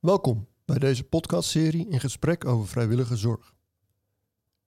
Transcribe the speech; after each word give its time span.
Welkom 0.00 0.48
bij 0.64 0.78
deze 0.78 1.04
podcastserie 1.04 1.88
in 1.88 2.00
gesprek 2.00 2.44
over 2.44 2.68
vrijwillige 2.68 3.16
zorg. 3.16 3.54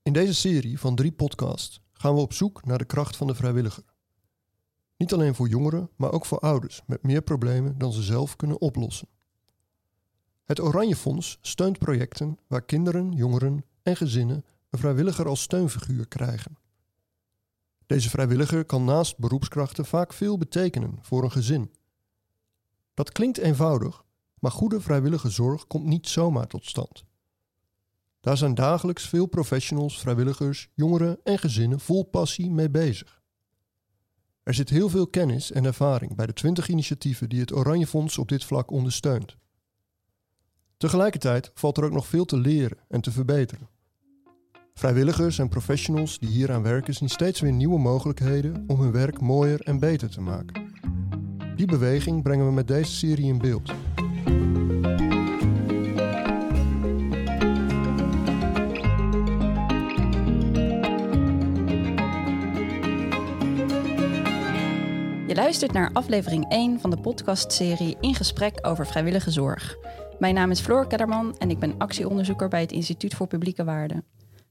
In 0.02 0.14
deze 0.14 0.34
serie 0.34 0.80
van 0.80 0.96
drie 0.96 1.12
podcasts 1.12 1.82
gaan 1.92 2.14
we 2.14 2.22
op 2.22 2.34
zoek 2.34 2.66
naar 2.66 2.78
de 2.78 2.86
kracht 2.86 3.16
van 3.18 3.28
de 3.28 3.36
vrijwilliger. 3.36 3.84
Niet 4.98 5.14
alleen 5.14 5.36
voor 5.36 5.48
jongeren, 5.48 5.90
maar 5.96 6.12
ook 6.12 6.26
voor 6.26 6.40
ouders 6.40 6.82
met 6.86 7.04
meer 7.04 7.22
problemen 7.22 7.78
dan 7.78 7.94
ze 7.94 8.02
zelf 8.02 8.36
kunnen 8.36 8.62
oplossen. 8.62 9.08
Het 10.44 10.60
Oranje 10.60 10.96
Fonds 10.96 11.38
steunt 11.42 11.80
projecten 11.80 12.38
waar 12.48 12.66
kinderen, 12.66 13.12
jongeren 13.12 13.66
en 13.84 13.96
gezinnen 13.96 14.46
een 14.70 14.80
vrijwilliger 14.80 15.28
als 15.28 15.42
steunfiguur 15.42 16.08
krijgen. 16.08 16.58
Deze 17.86 18.10
vrijwilliger 18.10 18.66
kan 18.66 18.84
naast 18.84 19.18
beroepskrachten 19.18 19.86
vaak 19.86 20.14
veel 20.14 20.38
betekenen 20.38 20.98
voor 21.02 21.24
een 21.24 21.32
gezin. 21.32 21.72
Dat 22.94 23.12
klinkt 23.12 23.38
eenvoudig, 23.38 24.03
maar 24.44 24.52
goede 24.52 24.82
vrijwillige 24.82 25.30
zorg 25.30 25.68
komt 25.68 25.86
niet 25.86 26.08
zomaar 26.08 26.48
tot 26.48 26.66
stand. 26.66 27.04
Daar 28.20 28.38
zijn 28.38 28.56
dagelijks 28.56 29.08
veel 29.08 29.26
professionals, 29.26 30.00
vrijwilligers, 30.00 30.70
jongeren 30.74 31.20
en 31.24 31.40
gezinnen 31.40 31.80
vol 31.80 32.04
passie 32.04 32.52
mee 32.52 32.70
bezig. 32.70 33.22
Er 34.44 34.54
zit 34.54 34.70
heel 34.70 34.90
veel 34.90 35.08
kennis 35.08 35.52
en 35.52 35.66
ervaring 35.66 36.16
bij 36.16 36.26
de 36.26 36.34
20 36.34 36.68
initiatieven 36.68 37.30
die 37.30 37.40
het 37.40 37.54
Oranje 37.54 37.88
Fonds 37.88 38.18
op 38.18 38.28
dit 38.28 38.44
vlak 38.44 38.72
ondersteunt. 38.72 39.36
Tegelijkertijd 40.78 41.52
valt 41.54 41.78
er 41.78 41.84
ook 41.84 41.92
nog 41.92 42.08
veel 42.08 42.26
te 42.26 42.38
leren 42.38 42.78
en 42.88 43.02
te 43.02 43.12
verbeteren. 43.12 43.70
Vrijwilligers 44.74 45.40
en 45.40 45.50
professionals 45.50 46.20
die 46.20 46.30
hieraan 46.30 46.64
werken 46.64 46.94
zien 46.94 47.10
steeds 47.10 47.40
weer 47.40 47.54
nieuwe 47.54 47.80
mogelijkheden 47.80 48.64
om 48.68 48.80
hun 48.80 48.92
werk 48.92 49.20
mooier 49.20 49.62
en 49.62 49.80
beter 49.80 50.10
te 50.10 50.22
maken. 50.22 50.72
Die 51.56 51.68
beweging 51.68 52.24
brengen 52.24 52.46
we 52.46 52.52
met 52.52 52.68
deze 52.68 52.92
serie 52.92 53.26
in 53.26 53.38
beeld. 53.38 53.72
Luistert 65.44 65.72
naar 65.72 65.90
aflevering 65.94 66.50
1 66.50 66.80
van 66.80 66.90
de 66.90 66.98
podcastserie 66.98 67.98
In 68.00 68.16
gesprek 68.16 68.60
over 68.62 68.88
vrijwillige 68.88 69.32
zorg. 69.32 69.78
Mijn 70.20 70.34
naam 70.34 70.52
is 70.52 70.60
Floor 70.60 70.88
Kedderman 70.88 71.38
en 71.38 71.50
ik 71.50 71.60
ben 71.60 71.76
actieonderzoeker 71.78 72.48
bij 72.48 72.62
het 72.62 72.72
Instituut 72.72 73.14
voor 73.14 73.28
Publieke 73.28 73.64
Waarden. 73.64 74.04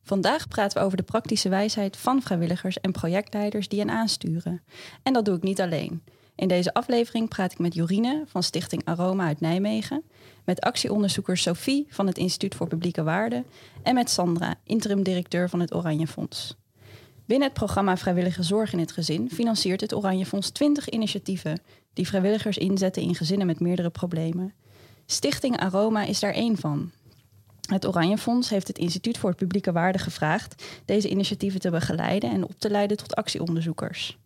Vandaag 0.02 0.48
praten 0.48 0.78
we 0.78 0.84
over 0.84 0.96
de 0.96 1.02
praktische 1.02 1.48
wijsheid 1.48 1.96
van 1.96 2.22
vrijwilligers 2.22 2.80
en 2.80 2.92
projectleiders 2.92 3.68
die 3.68 3.78
hen 3.78 3.90
aansturen. 3.90 4.62
En 5.02 5.12
dat 5.12 5.24
doe 5.24 5.36
ik 5.36 5.42
niet 5.42 5.60
alleen. 5.60 6.02
In 6.34 6.48
deze 6.48 6.74
aflevering 6.74 7.28
praat 7.28 7.52
ik 7.52 7.58
met 7.58 7.74
Jorine 7.74 8.24
van 8.26 8.42
Stichting 8.42 8.84
Aroma 8.84 9.26
uit 9.26 9.40
Nijmegen, 9.40 10.02
met 10.44 10.60
actieonderzoeker 10.60 11.36
Sophie 11.36 11.86
van 11.88 12.06
het 12.06 12.18
Instituut 12.18 12.54
voor 12.54 12.68
Publieke 12.68 13.02
Waarden 13.02 13.46
en 13.82 13.94
met 13.94 14.10
Sandra, 14.10 14.54
interim 14.64 15.02
directeur 15.02 15.48
van 15.48 15.60
het 15.60 15.74
Oranje 15.74 16.06
Fonds. 16.06 16.56
Binnen 17.26 17.48
het 17.48 17.56
programma 17.56 17.96
Vrijwillige 17.96 18.42
Zorg 18.42 18.72
in 18.72 18.78
het 18.78 18.92
Gezin 18.92 19.30
financiert 19.30 19.80
het 19.80 19.94
Oranje 19.94 20.26
Fonds 20.26 20.50
20 20.50 20.88
initiatieven 20.88 21.60
die 21.92 22.06
vrijwilligers 22.06 22.58
inzetten 22.58 23.02
in 23.02 23.14
gezinnen 23.14 23.46
met 23.46 23.60
meerdere 23.60 23.90
problemen. 23.90 24.54
Stichting 25.06 25.58
Aroma 25.58 26.04
is 26.04 26.20
daar 26.20 26.32
één 26.32 26.56
van. 26.56 26.90
Het 27.68 27.86
Oranje 27.86 28.18
Fonds 28.18 28.48
heeft 28.50 28.68
het 28.68 28.78
Instituut 28.78 29.18
voor 29.18 29.28
het 29.28 29.38
Publieke 29.38 29.72
Waarde 29.72 29.98
gevraagd 29.98 30.64
deze 30.84 31.08
initiatieven 31.08 31.60
te 31.60 31.70
begeleiden 31.70 32.30
en 32.30 32.44
op 32.44 32.54
te 32.58 32.70
leiden 32.70 32.96
tot 32.96 33.14
actieonderzoekers. 33.14 34.18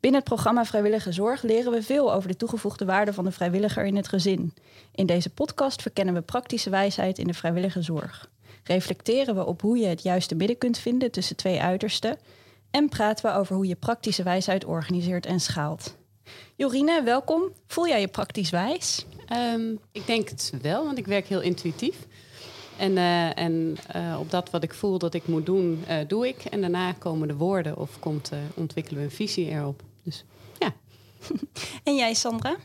Binnen 0.00 0.20
het 0.20 0.28
programma 0.28 0.64
Vrijwillige 0.64 1.12
Zorg 1.12 1.42
leren 1.42 1.72
we 1.72 1.82
veel 1.82 2.12
over 2.12 2.28
de 2.28 2.36
toegevoegde 2.36 2.84
waarde 2.84 3.12
van 3.12 3.24
de 3.24 3.32
vrijwilliger 3.32 3.84
in 3.84 3.96
het 3.96 4.08
gezin. 4.08 4.54
In 4.94 5.06
deze 5.06 5.30
podcast 5.30 5.82
verkennen 5.82 6.14
we 6.14 6.20
praktische 6.20 6.70
wijsheid 6.70 7.18
in 7.18 7.26
de 7.26 7.34
vrijwillige 7.34 7.82
zorg. 7.82 8.30
Reflecteren 8.64 9.34
we 9.34 9.46
op 9.46 9.60
hoe 9.60 9.78
je 9.78 9.86
het 9.86 10.02
juiste 10.02 10.34
midden 10.34 10.58
kunt 10.58 10.78
vinden 10.78 11.10
tussen 11.10 11.36
twee 11.36 11.60
uitersten. 11.60 12.18
En 12.70 12.88
praten 12.88 13.30
we 13.30 13.38
over 13.38 13.54
hoe 13.54 13.66
je 13.66 13.76
praktische 13.76 14.22
wijsheid 14.22 14.64
organiseert 14.64 15.26
en 15.26 15.40
schaalt. 15.40 15.96
Jorine, 16.56 17.02
welkom. 17.02 17.42
Voel 17.66 17.88
jij 17.88 18.00
je 18.00 18.08
praktisch 18.08 18.50
wijs? 18.50 19.06
Um, 19.54 19.78
ik 19.92 20.06
denk 20.06 20.28
het 20.28 20.52
wel, 20.62 20.84
want 20.84 20.98
ik 20.98 21.06
werk 21.06 21.26
heel 21.26 21.40
intuïtief. 21.40 21.96
En, 22.76 22.92
uh, 22.92 23.38
en 23.38 23.76
uh, 23.96 24.16
op 24.20 24.30
dat 24.30 24.50
wat 24.50 24.62
ik 24.62 24.74
voel 24.74 24.98
dat 24.98 25.14
ik 25.14 25.26
moet 25.26 25.46
doen, 25.46 25.84
uh, 25.88 25.96
doe 26.06 26.28
ik. 26.28 26.44
En 26.44 26.60
daarna 26.60 26.92
komen 26.92 27.28
de 27.28 27.36
woorden 27.36 27.76
of 27.76 27.98
komt, 27.98 28.30
ontwikkelen 28.54 28.98
we 28.98 29.04
een 29.04 29.14
visie 29.14 29.48
erop. 29.48 29.82
Dus 30.02 30.24
ja. 30.58 30.72
en 31.84 31.96
jij, 31.96 32.14
Sandra? 32.14 32.56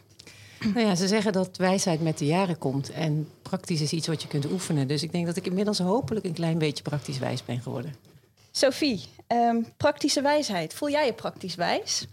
Nou 0.74 0.86
ja, 0.86 0.96
ze 0.96 1.08
zeggen 1.08 1.34
dat 1.34 1.58
wijsheid 1.58 2.02
met 2.02 2.18
de 2.18 2.26
jaren 2.26 2.58
komt. 2.58 2.90
En 2.90 3.28
praktisch 3.42 3.82
is 3.82 3.94
iets 3.94 4.08
wat 4.08 4.22
je 4.22 4.28
kunt 4.28 4.52
oefenen. 4.52 4.88
Dus 4.88 5.04
ik 5.04 5.12
denk 5.12 5.26
dat 5.26 5.36
ik 5.36 5.46
inmiddels 5.46 5.80
hopelijk 5.80 6.26
een 6.26 6.34
klein 6.34 6.58
beetje 6.58 6.84
praktisch 6.84 7.20
wijs 7.20 7.46
ben 7.46 7.62
geworden. 7.62 7.96
Sophie, 8.52 9.02
um, 9.28 9.66
praktische 9.78 10.22
wijsheid. 10.22 10.74
Voel 10.74 10.90
jij 10.90 11.06
je 11.06 11.14
praktisch 11.14 11.56
wijs? 11.56 12.08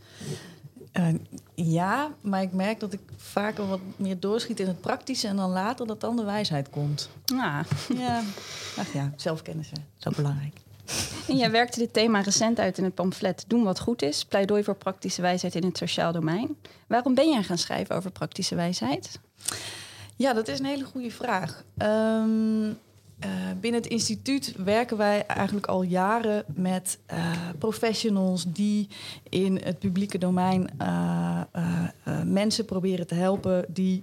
Uh, 0.92 1.08
ja, 1.54 2.14
maar 2.20 2.42
ik 2.42 2.52
merk 2.52 2.80
dat 2.80 2.92
ik 2.92 3.00
vaker 3.16 3.68
wat 3.68 3.80
meer 3.96 4.20
doorschiet 4.20 4.60
in 4.60 4.66
het 4.66 4.80
praktische 4.80 5.28
en 5.28 5.36
dan 5.36 5.50
later 5.50 5.86
dat 5.86 6.00
dan 6.00 6.16
de 6.16 6.24
wijsheid 6.24 6.70
komt. 6.70 7.08
Ah. 7.34 7.60
Ja, 7.98 8.22
ach 8.76 8.92
ja, 8.92 9.12
zelfkennis 9.16 9.70
is 9.72 9.78
zo 9.96 10.10
belangrijk. 10.16 10.54
En 11.28 11.36
jij 11.36 11.50
werkte 11.50 11.78
dit 11.78 11.92
thema 11.92 12.20
recent 12.20 12.58
uit 12.58 12.78
in 12.78 12.84
het 12.84 12.94
pamflet 12.94 13.44
Doen 13.46 13.62
wat 13.62 13.80
goed 13.80 14.02
is, 14.02 14.24
pleidooi 14.24 14.64
voor 14.64 14.76
praktische 14.76 15.22
wijsheid 15.22 15.54
in 15.54 15.64
het 15.64 15.78
sociaal 15.78 16.12
domein. 16.12 16.56
Waarom 16.86 17.14
ben 17.14 17.30
jij 17.30 17.42
gaan 17.42 17.58
schrijven 17.58 17.96
over 17.96 18.10
praktische 18.10 18.54
wijsheid? 18.54 19.20
Ja, 20.16 20.32
dat 20.32 20.48
is 20.48 20.58
een 20.58 20.64
hele 20.64 20.84
goede 20.84 21.10
vraag. 21.10 21.64
Um, 21.76 22.78
uh, 23.24 23.30
binnen 23.60 23.80
het 23.82 23.90
instituut 23.90 24.54
werken 24.56 24.96
wij 24.96 25.26
eigenlijk 25.26 25.66
al 25.66 25.82
jaren 25.82 26.44
met 26.54 26.98
uh, 27.12 27.30
professionals 27.58 28.44
die 28.48 28.88
in 29.28 29.60
het 29.64 29.78
publieke 29.78 30.18
domein 30.18 30.70
uh, 30.80 31.40
mensen 32.24 32.64
proberen 32.64 33.06
te 33.06 33.14
helpen 33.14 33.64
die 33.68 34.02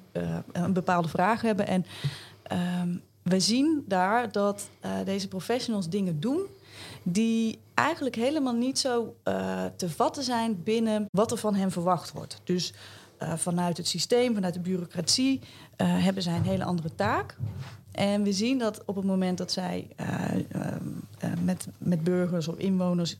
een 0.52 0.74
bepaalde 0.74 1.08
vraag 1.08 1.42
hebben. 1.42 1.68
En 1.68 1.86
ehm, 2.44 2.96
we 3.24 3.40
zien 3.40 3.84
daar 3.88 4.32
dat 4.32 4.70
deze 5.06 5.28
professionals 5.28 5.90
dingen 5.90 6.20
doen 6.20 6.42
die 7.04 7.60
eigenlijk 7.74 8.16
helemaal 8.16 8.54
niet 8.54 8.80
zo 8.80 9.16
te 9.76 9.90
vatten 9.90 10.24
zijn 10.24 10.64
binnen 10.64 11.06
wat 11.12 11.32
er 11.32 11.38
van 11.38 11.56
hen 11.56 11.72
verwacht 11.72 12.12
wordt. 12.12 12.42
Dus 12.44 12.74
vanuit 13.36 13.78
het 13.78 13.88
systeem, 13.88 14.34
vanuit 14.34 14.54
de 14.54 14.60
bureaucratie, 14.60 15.42
hebben 15.78 16.24
zij 16.24 16.36
een 16.36 16.44
hele 16.44 16.64
andere 16.64 16.96
taak. 16.96 17.36
En 17.92 18.24
we 18.24 18.32
zien 18.32 18.58
dat 18.58 18.82
op 18.86 18.96
het 18.96 19.06
moment 19.06 19.38
dat 19.38 19.52
zij 19.52 19.88
met, 21.44 21.68
met 21.78 22.04
burgers 22.04 22.48
of 22.48 22.58
inwoners 22.58 23.18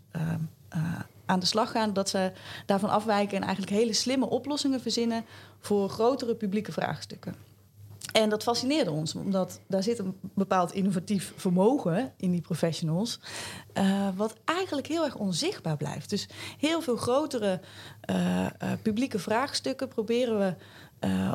aan 1.26 1.40
de 1.40 1.46
slag 1.46 1.72
gaan, 1.72 1.94
dat 1.94 2.10
ze 2.10 2.32
daarvan 2.66 2.90
afwijken 2.90 3.38
en 3.38 3.44
eigenlijk 3.44 3.72
hele 3.72 3.94
slimme 3.94 4.30
oplossingen 4.30 4.82
verzinnen 4.82 5.26
voor 5.60 5.90
grotere 5.90 6.36
publieke 6.36 6.72
vraagstukken. 6.72 7.36
En 8.20 8.30
dat 8.30 8.44
fascineerde 8.44 8.92
ons, 8.92 9.16
omdat 9.16 9.60
daar 9.68 9.84
zit 9.84 10.00
een 10.00 10.20
bepaald 10.22 10.74
innovatief 10.74 11.34
vermogen 11.36 12.14
in 12.18 12.32
die 12.32 12.42
professionals, 12.42 13.20
uh, 13.74 14.08
wat 14.16 14.36
eigenlijk 14.46 14.88
heel 14.88 15.04
erg 15.04 15.16
onzichtbaar 15.16 15.78
blijft. 15.78 16.10
Dus 16.10 16.28
heel 16.58 16.82
veel 16.82 16.96
grotere 16.96 17.60
uh, 18.10 18.42
uh, 18.42 18.50
publieke 18.82 19.20
vraagstukken 19.20 19.88
proberen 19.88 20.40
we 20.40 20.56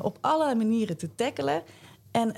op 0.03 0.19
allerlei 0.21 0.55
manieren 0.55 0.97
te 0.97 1.15
tackelen. 1.15 1.63
En, 2.11 2.35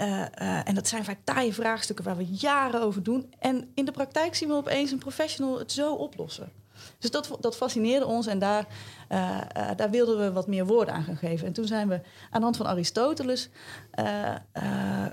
en 0.64 0.74
dat 0.74 0.88
zijn 0.88 1.04
vaak 1.04 1.18
taaie 1.24 1.54
vraagstukken 1.54 2.04
waar 2.04 2.16
we 2.16 2.26
jaren 2.26 2.82
over 2.82 3.02
doen. 3.02 3.32
En 3.38 3.70
in 3.74 3.84
de 3.84 3.92
praktijk 3.92 4.34
zien 4.34 4.48
we 4.48 4.54
opeens 4.54 4.90
een 4.90 4.98
professional 4.98 5.58
het 5.58 5.72
zo 5.72 5.94
oplossen. 5.94 6.52
Dus 6.98 7.10
dat, 7.10 7.36
dat 7.40 7.56
fascineerde 7.56 8.06
ons 8.06 8.26
en 8.26 8.38
daar, 8.38 8.66
uh, 9.12 9.40
daar 9.76 9.90
wilden 9.90 10.18
we 10.18 10.32
wat 10.32 10.46
meer 10.46 10.66
woorden 10.66 10.94
aan 10.94 11.02
gaan 11.02 11.16
geven. 11.16 11.46
En 11.46 11.52
toen 11.52 11.66
zijn 11.66 11.88
we 11.88 11.94
aan 12.30 12.38
de 12.38 12.40
hand 12.40 12.56
van 12.56 12.66
Aristoteles 12.66 13.48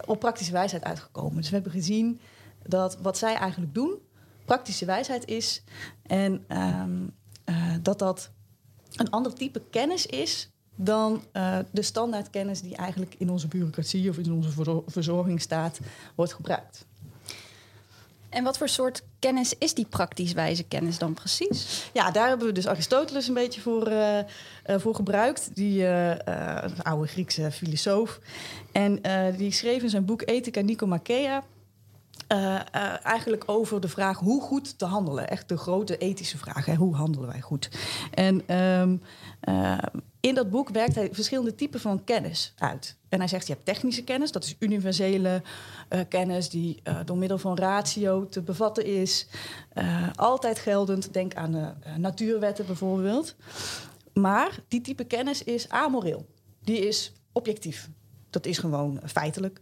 op 0.05 0.19
praktische 0.19 0.51
wijsheid 0.51 0.83
uitgekomen. 0.83 1.35
Dus 1.35 1.49
we 1.49 1.55
hebben 1.55 1.71
gezien 1.71 2.19
dat 2.63 2.97
wat 3.01 3.17
zij 3.17 3.35
eigenlijk 3.35 3.73
doen, 3.73 3.97
praktische 4.45 4.85
wijsheid 4.85 5.25
is. 5.25 5.63
En 6.03 6.43
ehm, 6.47 7.07
dat 7.81 7.99
dat 7.99 8.31
een 8.95 9.09
ander 9.09 9.33
type 9.33 9.61
kennis 9.69 10.05
is 10.05 10.51
dan 10.75 11.23
de 11.71 11.81
standaardkennis 11.81 12.61
die 12.61 12.75
eigenlijk 12.75 13.15
in 13.17 13.29
onze 13.29 13.47
bureaucratie 13.47 14.09
of 14.09 14.17
in 14.17 14.31
onze 14.31 14.81
verzorgingsstaat 14.85 15.79
wordt 16.15 16.33
gebruikt. 16.33 16.85
En 18.33 18.43
wat 18.43 18.57
voor 18.57 18.69
soort 18.69 19.03
kennis 19.19 19.57
is 19.57 19.73
die 19.73 19.85
praktisch 19.85 20.33
wijze 20.33 20.63
kennis 20.63 20.97
dan 20.97 21.13
precies? 21.13 21.89
Ja, 21.93 22.11
daar 22.11 22.27
hebben 22.27 22.47
we 22.47 22.53
dus 22.53 22.67
Aristoteles 22.67 23.27
een 23.27 23.33
beetje 23.33 23.61
voor, 23.61 23.91
uh, 23.91 24.17
uh, 24.17 24.23
voor 24.65 24.95
gebruikt. 24.95 25.55
Die 25.55 25.85
een 25.85 26.83
oude 26.83 27.07
Griekse 27.07 27.51
filosoof. 27.51 28.19
En 28.71 29.01
die 29.37 29.51
schreef 29.51 29.83
in 29.83 29.89
zijn 29.89 30.05
boek 30.05 30.21
Ethica 30.25 30.61
Nicomachea... 30.61 31.43
eigenlijk 33.03 33.43
over 33.45 33.81
de 33.81 33.89
vraag 33.89 34.19
hoe 34.19 34.41
goed 34.41 34.77
te 34.77 34.85
handelen. 34.85 35.29
Echt 35.29 35.49
de 35.49 35.57
grote 35.57 35.97
ethische 35.97 36.37
vraag. 36.37 36.65
Hoe 36.65 36.95
handelen 36.95 37.29
wij 37.29 37.41
goed? 37.41 37.69
En... 38.13 38.57
Um, 38.57 39.01
in 40.27 40.35
dat 40.35 40.49
boek 40.49 40.69
werkt 40.69 40.95
hij 40.95 41.09
verschillende 41.11 41.55
typen 41.55 41.79
van 41.79 42.03
kennis 42.03 42.53
uit. 42.57 42.95
En 43.09 43.19
hij 43.19 43.27
zegt, 43.27 43.47
je 43.47 43.53
hebt 43.53 43.65
technische 43.65 44.03
kennis, 44.03 44.31
dat 44.31 44.43
is 44.43 44.55
universele 44.59 45.41
uh, 45.89 45.99
kennis 46.09 46.49
die 46.49 46.81
uh, 46.83 46.99
door 47.05 47.17
middel 47.17 47.37
van 47.37 47.57
ratio 47.57 48.25
te 48.25 48.41
bevatten 48.41 48.85
is. 48.85 49.27
Uh, 49.73 50.07
altijd 50.15 50.59
geldend, 50.59 51.13
denk 51.13 51.33
aan 51.33 51.51
de 51.51 51.73
natuurwetten 51.97 52.65
bijvoorbeeld. 52.65 53.35
Maar 54.13 54.59
die 54.67 54.81
type 54.81 55.03
kennis 55.03 55.43
is 55.43 55.69
amoreel. 55.69 56.25
Die 56.61 56.87
is 56.87 57.13
objectief. 57.31 57.89
Dat 58.29 58.45
is 58.45 58.57
gewoon 58.57 58.99
feitelijk. 59.05 59.61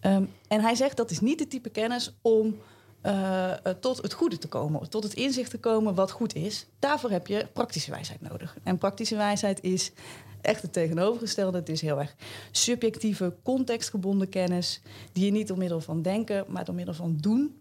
Um, 0.00 0.30
en 0.48 0.60
hij 0.60 0.74
zegt 0.74 0.96
dat 0.96 1.10
is 1.10 1.20
niet 1.20 1.38
de 1.38 1.46
type 1.46 1.70
kennis 1.70 2.14
om 2.22 2.56
uh, 3.06 3.52
tot 3.80 4.02
het 4.02 4.12
goede 4.12 4.38
te 4.38 4.48
komen, 4.48 4.90
tot 4.90 5.02
het 5.02 5.14
inzicht 5.14 5.50
te 5.50 5.58
komen 5.58 5.94
wat 5.94 6.10
goed 6.10 6.34
is. 6.34 6.66
Daarvoor 6.78 7.10
heb 7.10 7.26
je 7.26 7.46
praktische 7.52 7.90
wijsheid 7.90 8.20
nodig. 8.20 8.56
En 8.62 8.78
praktische 8.78 9.16
wijsheid 9.16 9.62
is 9.62 9.92
echt 10.40 10.62
het 10.62 10.72
tegenovergestelde. 10.72 11.58
Het 11.58 11.68
is 11.68 11.80
heel 11.80 11.98
erg 11.98 12.14
subjectieve, 12.50 13.34
contextgebonden 13.42 14.28
kennis, 14.28 14.80
die 15.12 15.24
je 15.24 15.30
niet 15.30 15.48
door 15.48 15.58
middel 15.58 15.80
van 15.80 16.02
denken, 16.02 16.44
maar 16.48 16.64
door 16.64 16.74
middel 16.74 16.94
van 16.94 17.16
doen 17.20 17.60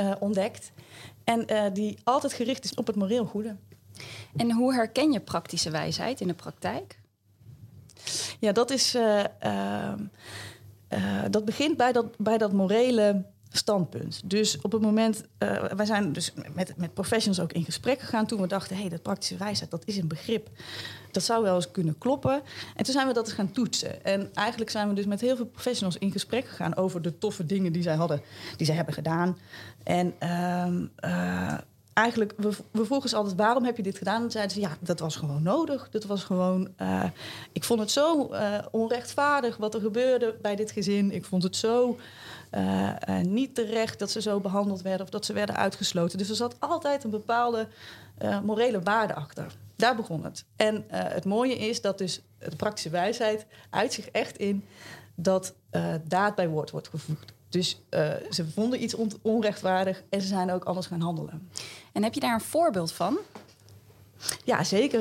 uh, 0.00 0.12
ontdekt. 0.18 0.72
En 1.24 1.52
uh, 1.52 1.64
die 1.72 1.98
altijd 2.04 2.32
gericht 2.32 2.64
is 2.64 2.74
op 2.74 2.86
het 2.86 2.96
moreel 2.96 3.24
goede. 3.24 3.56
En 4.36 4.52
hoe 4.52 4.74
herken 4.74 5.12
je 5.12 5.20
praktische 5.20 5.70
wijsheid 5.70 6.20
in 6.20 6.26
de 6.28 6.34
praktijk? 6.34 6.98
Ja, 8.40 8.52
dat 8.52 8.70
is. 8.70 8.96
dat 11.30 11.44
begint 11.44 11.76
bij 11.76 11.92
dat, 11.92 12.16
bij 12.18 12.38
dat 12.38 12.52
morele 12.52 13.24
standpunt. 13.56 14.20
Dus 14.24 14.60
op 14.60 14.72
het 14.72 14.82
moment, 14.82 15.24
uh, 15.38 15.62
wij 15.62 15.86
zijn 15.86 16.12
dus 16.12 16.32
met, 16.54 16.74
met 16.76 16.94
professionals 16.94 17.40
ook 17.40 17.52
in 17.52 17.64
gesprek 17.64 18.00
gegaan 18.00 18.26
toen 18.26 18.40
we 18.40 18.46
dachten, 18.46 18.74
hé, 18.76 18.80
hey, 18.80 18.90
dat 18.90 19.02
praktische 19.02 19.36
wijsheid, 19.36 19.70
dat 19.70 19.82
is 19.84 19.96
een 19.96 20.08
begrip. 20.08 20.48
Dat 21.10 21.22
zou 21.22 21.42
wel 21.42 21.54
eens 21.54 21.70
kunnen 21.70 21.98
kloppen. 21.98 22.42
En 22.76 22.84
toen 22.84 22.94
zijn 22.94 23.06
we 23.06 23.12
dat 23.12 23.24
eens 23.24 23.34
gaan 23.34 23.52
toetsen. 23.52 24.04
En 24.04 24.30
eigenlijk 24.34 24.70
zijn 24.70 24.88
we 24.88 24.94
dus 24.94 25.06
met 25.06 25.20
heel 25.20 25.36
veel 25.36 25.46
professionals 25.46 25.98
in 25.98 26.12
gesprek 26.12 26.48
gegaan 26.48 26.76
over 26.76 27.02
de 27.02 27.18
toffe 27.18 27.46
dingen 27.46 27.72
die 27.72 27.82
zij 27.82 27.94
hadden, 27.94 28.20
die 28.56 28.66
zij 28.66 28.76
hebben 28.76 28.94
gedaan. 28.94 29.38
En 29.82 30.14
uh, 30.22 30.66
uh, 31.10 31.58
eigenlijk, 31.92 32.32
we, 32.36 32.50
we 32.70 32.84
vroegen 32.84 33.08
ze 33.08 33.16
altijd, 33.16 33.36
waarom 33.36 33.64
heb 33.64 33.76
je 33.76 33.82
dit 33.82 33.98
gedaan? 33.98 34.22
En 34.22 34.30
zeiden 34.30 34.54
ze, 34.54 34.60
ja, 34.60 34.76
dat 34.80 35.00
was 35.00 35.16
gewoon 35.16 35.42
nodig. 35.42 35.88
Dat 35.90 36.04
was 36.04 36.24
gewoon, 36.24 36.68
uh, 36.82 37.04
ik 37.52 37.64
vond 37.64 37.80
het 37.80 37.90
zo 37.90 38.30
onrechtvaardig 38.70 39.56
wat 39.56 39.74
er 39.74 39.80
gebeurde 39.80 40.34
bij 40.42 40.56
dit 40.56 40.70
gezin. 40.70 41.10
Ik 41.10 41.24
vond 41.24 41.42
het 41.42 41.56
zo 41.56 41.98
uh, 42.56 43.20
niet 43.22 43.54
terecht 43.54 43.98
dat 43.98 44.10
ze 44.10 44.20
zo 44.20 44.40
behandeld 44.40 44.82
werden 44.82 45.02
of 45.06 45.10
dat 45.10 45.24
ze 45.24 45.32
werden 45.32 45.56
uitgesloten. 45.56 46.18
Dus 46.18 46.28
er 46.28 46.34
zat 46.34 46.56
altijd 46.58 47.04
een 47.04 47.10
bepaalde 47.10 47.68
morele 48.42 48.82
waarde 48.82 49.14
achter. 49.14 49.56
Daar 49.76 49.96
begon 49.96 50.24
het. 50.24 50.44
En 50.56 50.84
het 50.88 51.24
mooie 51.24 51.56
is 51.56 51.80
dat 51.80 51.98
dus 51.98 52.20
de 52.38 52.56
praktische 52.56 52.90
wijsheid 52.90 53.46
uit 53.70 53.92
zich 53.92 54.08
echt 54.08 54.36
in 54.36 54.64
dat 55.14 55.54
daad 56.04 56.34
bij 56.34 56.48
woord 56.48 56.70
wordt 56.70 56.88
gevoegd. 56.88 57.32
Dus 57.48 57.80
ze 58.30 58.46
vonden 58.54 58.82
iets 58.82 58.94
on 58.94 59.12
onrechtvaardig 59.22 60.02
en 60.08 60.20
ze 60.20 60.26
zijn 60.26 60.50
ook 60.50 60.64
anders 60.64 60.86
gaan 60.86 61.00
handelen. 61.00 61.50
En 61.92 62.02
heb 62.02 62.14
je 62.14 62.20
daar 62.20 62.34
een 62.34 62.40
voorbeeld 62.40 62.92
van? 62.92 63.18
Ja, 64.44 64.64
zeker. 64.64 65.00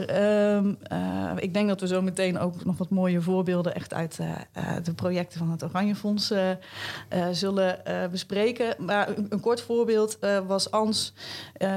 Um, 0.56 0.78
uh, 0.92 1.32
ik 1.36 1.54
denk 1.54 1.68
dat 1.68 1.80
we 1.80 1.88
zo 1.88 2.02
meteen 2.02 2.40
ook 2.40 2.66
nog 2.66 2.78
wat 2.78 2.90
mooie 2.90 3.22
voorbeelden 3.22 3.76
echt 3.76 3.94
uit 3.94 4.20
uh, 4.22 4.76
de 4.84 4.94
projecten 4.94 5.40
van 5.40 5.52
het 5.52 5.64
Oranje 5.64 5.96
Fonds 5.96 6.34
zullen 7.32 7.80
bespreken. 8.12 8.76
Maar 8.86 9.10
een, 9.30 9.40
kort 9.40 9.62
voorbeeld 9.62 10.18
was 10.48 10.72
Ans. 10.72 11.14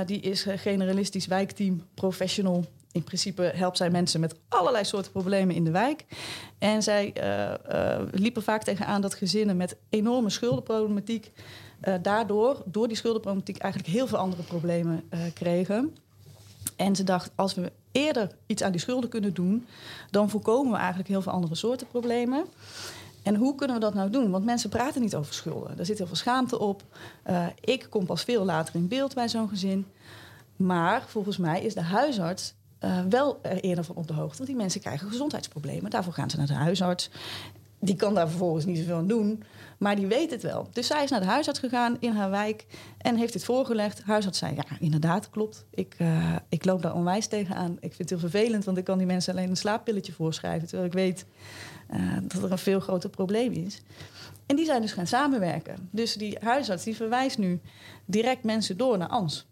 die 0.06 0.20
is 0.20 0.46
generalistisch 0.56 1.26
wijkteam 1.26 1.82
professional 1.94 2.64
in 2.92 3.04
principe 3.04 3.42
helpt 3.54 3.76
zij 3.76 3.90
mensen 3.90 4.20
met 4.20 4.34
allerlei 4.48 4.84
soorten 4.84 5.12
problemen 5.12 5.54
in 5.54 5.64
de 5.64 5.70
wijk. 5.70 6.04
En 6.58 6.82
zij 6.82 7.12
liepen 8.10 8.42
vaak 8.42 8.62
tegenaan 8.62 9.00
dat 9.00 9.14
gezinnen 9.14 9.56
met 9.56 9.76
enorme 9.90 10.30
schuldenproblematiek... 10.30 11.32
Daardoor, 12.02 12.62
door 12.64 12.88
die 12.88 12.96
schuldenproblematiek, 12.96 13.58
eigenlijk 13.58 13.92
heel 13.92 14.06
veel 14.06 14.18
andere 14.18 14.42
problemen 14.42 15.08
kregen. 15.34 15.94
En 16.76 16.96
ze 16.96 17.04
dacht, 17.04 17.30
als 17.34 17.54
we 17.54 17.72
eerder 17.92 18.30
iets 18.46 18.62
aan 18.62 18.70
die 18.70 18.80
schulden 18.80 19.10
kunnen 19.10 19.34
doen... 19.34 19.66
dan 20.10 20.30
voorkomen 20.30 20.72
we 20.72 20.78
eigenlijk 20.78 21.08
heel 21.08 21.22
veel 21.22 21.32
andere 21.32 21.54
soorten 21.54 21.86
problemen. 21.86 22.44
En 23.22 23.34
hoe 23.34 23.54
kunnen 23.54 23.76
we 23.76 23.82
dat 23.82 23.94
nou 23.94 24.10
doen? 24.10 24.30
Want 24.30 24.44
mensen 24.44 24.70
praten 24.70 25.00
niet 25.00 25.14
over 25.14 25.34
schulden. 25.34 25.78
Er 25.78 25.86
zit 25.86 25.98
heel 25.98 26.06
veel 26.06 26.16
schaamte 26.16 26.58
op. 26.58 26.82
ik 27.60 27.86
kom 27.90 28.06
pas 28.06 28.22
veel 28.22 28.44
later 28.44 28.74
in 28.74 28.88
beeld 28.88 29.14
bij 29.14 29.28
zo'n 29.28 29.48
gezin. 29.48 29.86
Maar 30.56 31.04
volgens 31.06 31.36
mij 31.36 31.62
is 31.62 31.74
de 31.74 31.82
huisarts 31.82 32.54
uh, 32.80 33.00
wel 33.08 33.38
er 33.42 33.60
eerder 33.60 33.84
van 33.84 33.96
op 33.96 34.06
de 34.06 34.12
hoogte. 34.12 34.36
Want 34.36 34.48
die 34.48 34.58
mensen 34.58 34.80
krijgen 34.80 35.08
gezondheidsproblemen. 35.08 35.90
Daarvoor 35.90 36.12
gaan 36.12 36.30
ze 36.30 36.36
naar 36.36 36.46
de 36.46 36.54
huisarts. 36.54 37.10
Die 37.80 37.96
kan 37.96 38.14
daar 38.14 38.28
vervolgens 38.28 38.64
niet 38.64 38.78
zoveel 38.78 38.96
aan 38.96 39.06
doen. 39.06 39.42
Maar 39.78 39.96
die 39.96 40.06
weet 40.06 40.30
het 40.30 40.42
wel. 40.42 40.68
Dus 40.72 40.86
zij 40.86 41.04
is 41.04 41.10
naar 41.10 41.20
de 41.20 41.26
huisarts 41.26 41.58
gegaan 41.58 41.96
in 42.00 42.12
haar 42.12 42.30
wijk 42.30 42.66
en 42.98 43.16
heeft 43.16 43.32
dit 43.32 43.44
voorgelegd. 43.44 44.02
Huisarts 44.02 44.38
zei, 44.38 44.54
ja, 44.54 44.64
inderdaad, 44.80 45.30
klopt. 45.30 45.64
Ik, 45.70 45.96
uh, 45.98 46.36
ik 46.48 46.64
loop 46.64 46.82
daar 46.82 46.94
onwijs 46.94 47.26
tegenaan. 47.26 47.72
Ik 47.72 47.94
vind 47.94 47.98
het 47.98 48.10
heel 48.10 48.30
vervelend, 48.30 48.64
want 48.64 48.78
ik 48.78 48.84
kan 48.84 48.98
die 48.98 49.06
mensen 49.06 49.32
alleen 49.32 49.48
een 49.50 49.56
slaappilletje 49.56 50.12
voorschrijven. 50.12 50.68
Terwijl 50.68 50.88
ik 50.88 50.94
weet 50.94 51.26
uh, 51.94 52.16
dat 52.22 52.42
er 52.42 52.52
een 52.52 52.58
veel 52.58 52.80
groter 52.80 53.10
probleem 53.10 53.52
is. 53.52 53.82
En 54.46 54.56
die 54.56 54.64
zijn 54.64 54.80
dus 54.80 54.92
gaan 54.92 55.06
samenwerken. 55.06 55.88
Dus 55.90 56.14
die 56.14 56.36
huisarts 56.40 56.84
die 56.84 56.96
verwijst 56.96 57.38
nu 57.38 57.60
direct 58.04 58.44
mensen 58.44 58.76
door 58.76 58.98
naar 58.98 59.08
ANS. 59.08 59.46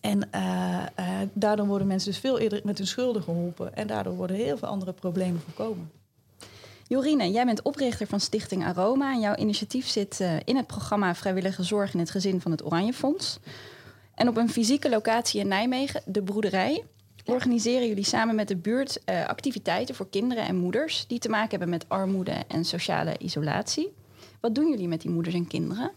En 0.00 0.28
uh, 0.34 0.84
daardoor 1.32 1.66
worden 1.66 1.86
mensen 1.86 2.10
dus 2.10 2.20
veel 2.20 2.38
eerder 2.38 2.60
met 2.64 2.78
hun 2.78 2.86
schulden 2.86 3.22
geholpen. 3.22 3.74
En 3.74 3.86
daardoor 3.86 4.14
worden 4.14 4.36
heel 4.36 4.58
veel 4.58 4.68
andere 4.68 4.92
problemen 4.92 5.40
voorkomen. 5.40 5.90
Jorine, 6.88 7.30
jij 7.30 7.44
bent 7.44 7.62
oprichter 7.62 8.06
van 8.06 8.20
Stichting 8.20 8.64
Aroma. 8.64 9.12
En 9.12 9.20
jouw 9.20 9.36
initiatief 9.36 9.86
zit 9.86 10.20
uh, 10.20 10.36
in 10.44 10.56
het 10.56 10.66
programma 10.66 11.14
Vrijwillige 11.14 11.62
Zorg 11.62 11.94
in 11.94 11.98
het 11.98 12.10
Gezin 12.10 12.40
van 12.40 12.50
het 12.50 12.64
Oranje 12.64 12.92
Fonds. 12.92 13.38
En 14.14 14.28
op 14.28 14.36
een 14.36 14.50
fysieke 14.50 14.88
locatie 14.88 15.40
in 15.40 15.48
Nijmegen, 15.48 16.02
de 16.04 16.22
Broederij, 16.22 16.84
organiseren 17.24 17.88
jullie 17.88 18.04
samen 18.04 18.34
met 18.34 18.48
de 18.48 18.56
buurt 18.56 19.00
activiteiten 19.26 19.94
voor 19.94 20.08
kinderen 20.10 20.46
en 20.46 20.56
moeders 20.56 21.04
die 21.06 21.18
te 21.18 21.28
maken 21.28 21.50
hebben 21.50 21.68
met 21.68 21.88
armoede 21.88 22.44
en 22.48 22.64
sociale 22.64 23.18
isolatie. 23.18 23.92
Wat 24.40 24.54
doen 24.54 24.70
jullie 24.70 24.88
met 24.88 25.00
die 25.00 25.10
moeders 25.10 25.34
en 25.34 25.46
kinderen? 25.46 25.90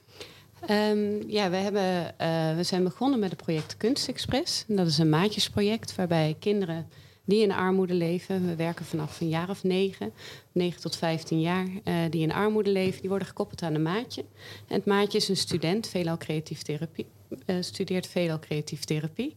Um, 0.70 1.30
ja, 1.30 1.50
we, 1.50 1.56
hebben, 1.56 2.16
uh, 2.22 2.56
we 2.56 2.64
zijn 2.64 2.84
begonnen 2.84 3.20
met 3.20 3.30
het 3.30 3.42
project 3.42 3.78
Kunstexpress. 3.78 4.64
Dat 4.68 4.88
is 4.88 4.98
een 4.98 5.10
maatjesproject 5.10 5.96
waarbij 5.96 6.36
kinderen 6.40 6.88
die 7.30 7.42
in 7.42 7.52
armoede 7.52 7.94
leven, 7.94 8.46
we 8.46 8.56
werken 8.56 8.86
vanaf 8.86 9.22
een 9.22 9.30
jaar 9.30 9.50
of 9.50 9.64
negen, 9.64 10.14
negen 10.52 10.82
tot 10.82 10.96
vijftien 10.96 11.42
jaar, 11.42 11.68
uh, 11.68 11.96
die 12.10 12.22
in 12.22 12.32
armoede 12.32 12.70
leven, 12.70 13.00
die 13.00 13.10
worden 13.10 13.28
gekoppeld 13.28 13.62
aan 13.62 13.76
een 13.76 13.82
maatje. 13.82 14.26
En 14.68 14.76
het 14.76 14.86
maatje 14.86 15.18
is 15.18 15.30
een 15.30 15.38
student, 15.38 15.88
veelal 15.88 16.18
creatief 16.18 16.62
therapie, 16.62 17.06
uh, 17.46 17.56
studeert 17.60 18.08
veelal 18.08 18.40
creatief 18.40 18.84
therapie. 18.84 19.36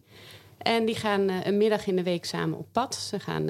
En 0.58 0.84
die 0.84 0.94
gaan 0.94 1.30
uh, 1.30 1.44
een 1.44 1.56
middag 1.56 1.86
in 1.86 1.96
de 1.96 2.02
week 2.02 2.24
samen 2.24 2.58
op 2.58 2.66
pad. 2.72 2.94
Ze, 2.94 3.20
gaan, 3.20 3.48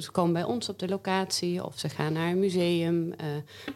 ze 0.00 0.10
komen 0.10 0.32
bij 0.32 0.44
ons 0.44 0.68
op 0.68 0.78
de 0.78 0.88
locatie 0.88 1.64
of 1.64 1.78
ze 1.78 1.88
gaan 1.88 2.12
naar 2.12 2.30
een 2.30 2.38
museum. 2.38 3.14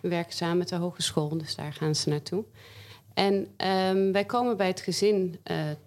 We 0.00 0.09
werken 0.09 0.33
samen 0.35 0.59
met 0.59 0.69
de 0.69 0.76
hogeschool, 0.76 1.29
dus 1.29 1.55
daar 1.55 1.73
gaan 1.73 1.95
ze 1.95 2.09
naartoe. 2.09 2.45
En 3.14 3.35
um, 3.35 4.12
wij 4.12 4.25
komen 4.25 4.57
bij 4.57 4.67
het 4.67 4.81
gezin 4.81 5.38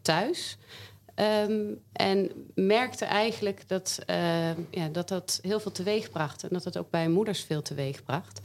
thuis. 0.01 0.57
Um, 1.21 1.81
en 1.91 2.31
merkten 2.55 3.07
eigenlijk 3.07 3.67
dat, 3.67 3.99
uh, 4.09 4.57
ja, 4.71 4.87
dat 4.91 5.07
dat 5.07 5.39
heel 5.41 5.59
veel 5.59 5.71
teweeg 5.71 6.09
bracht. 6.09 6.43
En 6.43 6.49
dat 6.51 6.63
het 6.63 6.77
ook 6.77 6.89
bij 6.89 7.09
moeders 7.09 7.43
veel 7.43 7.61
teweeg 7.61 8.03
bracht. 8.03 8.41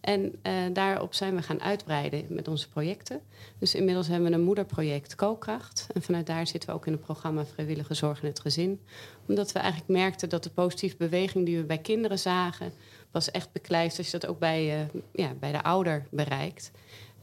En 0.00 0.22
uh, 0.42 0.52
daarop 0.72 1.14
zijn 1.14 1.36
we 1.36 1.42
gaan 1.42 1.60
uitbreiden 1.60 2.24
met 2.28 2.48
onze 2.48 2.68
projecten. 2.68 3.20
Dus 3.58 3.74
inmiddels 3.74 4.08
hebben 4.08 4.30
we 4.30 4.36
een 4.36 4.42
moederproject 4.42 5.14
Kookracht. 5.14 5.86
En 5.94 6.02
vanuit 6.02 6.26
daar 6.26 6.46
zitten 6.46 6.68
we 6.68 6.74
ook 6.74 6.86
in 6.86 6.92
het 6.92 7.00
programma 7.00 7.44
Vrijwillige 7.44 7.94
Zorg 7.94 8.22
in 8.22 8.28
het 8.28 8.40
Gezin. 8.40 8.80
Omdat 9.28 9.52
we 9.52 9.58
eigenlijk 9.58 9.90
merkten 9.90 10.28
dat 10.28 10.42
de 10.42 10.50
positieve 10.50 10.96
beweging 10.96 11.46
die 11.46 11.56
we 11.56 11.64
bij 11.64 11.78
kinderen 11.78 12.18
zagen... 12.18 12.72
was 13.10 13.30
echt 13.30 13.52
beklijft 13.52 13.98
als 13.98 14.10
je 14.10 14.18
dat 14.18 14.30
ook 14.30 14.38
bij, 14.38 14.80
uh, 14.80 15.00
ja, 15.12 15.34
bij 15.40 15.52
de 15.52 15.62
ouder 15.62 16.06
bereikt. 16.10 16.70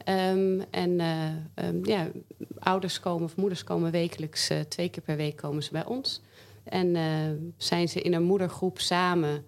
Um, 0.08 0.64
en 0.72 0.90
uh, 1.00 1.68
um, 1.68 1.86
ja, 1.86 2.08
ouders 2.60 3.00
komen 3.00 3.24
of 3.24 3.36
moeders 3.36 3.64
komen 3.64 3.92
wekelijks, 3.92 4.52
uh, 4.52 4.60
twee 4.60 4.90
keer 4.90 5.04
per 5.04 5.16
week 5.16 5.36
komen 5.36 5.64
ze 5.64 5.72
bij 5.72 5.86
ons. 5.86 6.22
En 6.64 6.96
uh, 6.96 7.04
zijn 7.58 7.90
ze 7.90 8.02
in 8.02 8.14
een 8.14 8.24
moedergroep 8.24 8.80
samen 8.80 9.46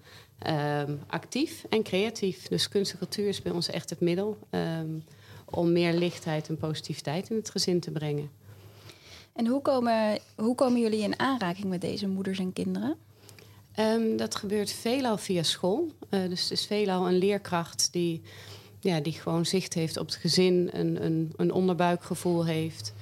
um, 0.48 1.00
actief 1.08 1.66
en 1.70 1.84
creatief. 1.84 2.48
Dus 2.48 2.70
kunst 2.70 2.92
en 2.92 2.98
cultuur 2.98 3.28
is 3.28 3.42
bij 3.42 3.52
ons 3.52 3.70
echt 3.70 3.90
het 3.90 4.00
middel 4.00 4.38
om 5.46 5.72
meer 5.72 5.94
lichtheid 5.94 6.50
en 6.50 6.58
positiviteit 6.58 7.30
in 7.30 7.36
het 7.36 7.50
gezin 7.50 7.80
te 7.80 7.92
brengen. 7.92 8.30
En 9.34 9.48
hoe 9.48 9.62
komen, 9.62 10.20
hoe 10.36 10.56
komen 10.56 10.82
jullie 10.82 11.02
in 11.02 11.20
aanraking 11.20 11.66
met 11.66 11.82
deze 11.82 12.08
moeders 12.08 12.40
en 12.40 12.54
kinderen? 12.54 12.98
Dat 14.18 14.36
gebeurt 14.36 14.72
veelal 14.72 15.18
via 15.18 15.44
school. 15.44 15.92
Dus 16.10 16.42
het 16.42 16.52
is 16.52 16.66
veelal 16.66 17.08
een 17.08 17.18
leerkracht 17.18 17.90
die 17.92 18.22
ja, 18.84 19.00
die 19.00 19.14
gewoon 19.14 19.46
zicht 19.46 19.74
heeft 19.74 19.98
op 19.98 20.06
het 20.06 20.16
gezin, 20.16 20.70
een, 20.72 21.06
een, 21.06 21.34
een 21.36 21.52
onderbuikgevoel 21.52 22.46
heeft. 22.46 22.94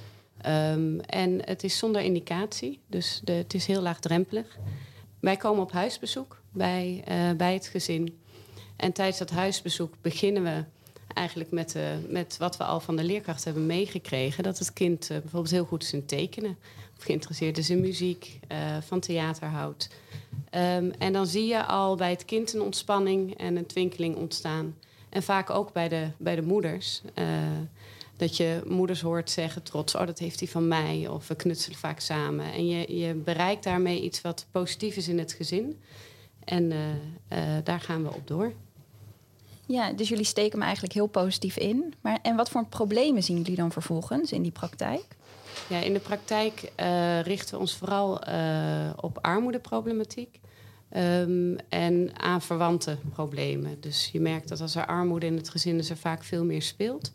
Um, 0.46 1.00
en 1.00 1.42
het 1.46 1.64
is 1.64 1.78
zonder 1.78 2.02
indicatie, 2.02 2.80
dus 2.88 3.22
de, 3.24 3.32
het 3.32 3.54
is 3.54 3.66
heel 3.66 3.82
laagdrempelig. 3.82 4.58
Wij 5.20 5.38
komen 5.38 5.64
op 5.64 5.72
huisbezoek. 5.72 6.42
bij, 6.52 7.02
eh, 7.06 7.32
bij 7.38 7.54
het 7.54 7.68
gezin. 7.68 8.20
En 8.76 8.92
tijdens 8.92 9.18
dat 9.18 9.30
huisbezoek 9.30 9.94
beginnen 10.02 10.44
we 10.44 10.64
eigenlijk 11.14 11.52
met, 11.52 11.76
uh, 11.76 11.84
met 12.08 12.38
wat 12.38 12.58
we 12.58 12.64
al 12.64 12.80
van 12.80 12.96
de 12.96 13.04
leerkracht 13.04 13.44
hebben 13.44 13.66
meegekregen. 13.66 14.44
Dat 14.44 14.60
het 14.60 14.74
kind 14.74 15.04
uh, 15.04 15.18
bijvoorbeeld 15.18 15.52
heel 15.52 15.66
goed 15.66 15.84
is 15.84 15.94
in 15.94 16.06
tekenen. 16.06 16.58
Of 16.98 17.04
geïnteresseerd 17.04 17.58
is 17.58 17.70
in 17.70 17.80
muziek, 17.80 18.40
van 18.82 19.00
theater 19.00 19.48
houdt. 19.48 19.90
Um, 20.56 20.92
en 20.92 21.14
dan 21.14 21.28
zie 21.28 21.48
je 21.48 21.66
al 21.66 21.96
bij 21.96 22.10
het 22.10 22.26
kind 22.26 22.54
een 22.54 22.62
ontspanning 22.62 23.38
en 23.38 23.56
een 23.56 23.66
twinkeling 23.66 24.16
ontstaan. 24.16 24.76
En 25.12 25.24
vaak 25.24 25.50
ook 25.50 25.74
bij 25.74 25.88
de, 25.88 26.08
bij 26.18 26.36
de 26.36 26.42
moeders. 26.42 27.02
dat 28.18 28.38
je 28.38 28.62
moeders 28.68 29.02
hoort 29.02 29.30
zeggen 29.30 29.64
trots, 29.64 29.96
oh 29.96 30.06
dat 30.06 30.20
heeft 30.20 30.40
hij 30.40 30.50
van 30.50 30.68
mij. 30.68 31.08
Of 31.08 31.28
we 31.28 31.36
knutselen 31.36 31.78
vaak 31.78 32.00
samen. 32.00 32.54
En 32.54 32.68
je, 32.68 32.98
je 32.98 33.14
bereikt 33.14 33.64
daarmee 33.64 34.02
iets 34.02 34.22
wat 34.22 34.46
positief 34.52 34.96
is 34.96 35.08
in 35.08 35.20
het 35.20 35.34
gezin. 35.34 35.82
En 36.44 36.74
daar 37.64 37.80
gaan 37.80 38.04
we 38.04 38.14
op 38.14 38.28
door. 38.28 38.54
Ja, 39.66 39.94
dus 39.94 40.10
jullie 40.10 40.26
steken 40.26 40.58
me 40.58 40.64
eigenlijk 40.64 40.94
heel 40.94 41.08
positief 41.08 41.58
in. 41.58 41.94
Maar, 42.02 42.20
en 42.22 42.36
wat 42.36 42.50
voor 42.50 42.66
problemen 42.66 43.24
zien 43.24 43.38
jullie 43.38 43.56
dan 43.56 43.72
vervolgens 43.72 44.32
in 44.32 44.42
die 44.42 44.52
praktijk? 44.52 45.06
Ja, 45.70 45.80
in 45.80 45.94
de 45.94 46.00
praktijk 46.00 46.72
richten 47.24 47.54
we 47.54 47.60
ons 47.60 47.76
vooral 47.76 48.20
op 48.96 49.18
armoedeproblematiek. 49.22 50.41
Um, 50.98 51.56
en 51.70 52.10
aan 52.18 52.42
verwante 52.42 52.98
problemen. 53.14 53.82
Dus 53.82 54.10
je 54.12 54.20
merkt 54.20 54.48
dat 54.48 54.62
als 54.62 54.76
er 54.76 54.86
armoede 54.86 55.26
in 55.26 55.36
het 55.36 55.50
gezin 55.50 55.78
is, 55.78 55.90
er 55.90 55.98
vaak 55.98 56.24
veel 56.24 56.46
meer 56.46 56.62
speelt. 56.62 57.12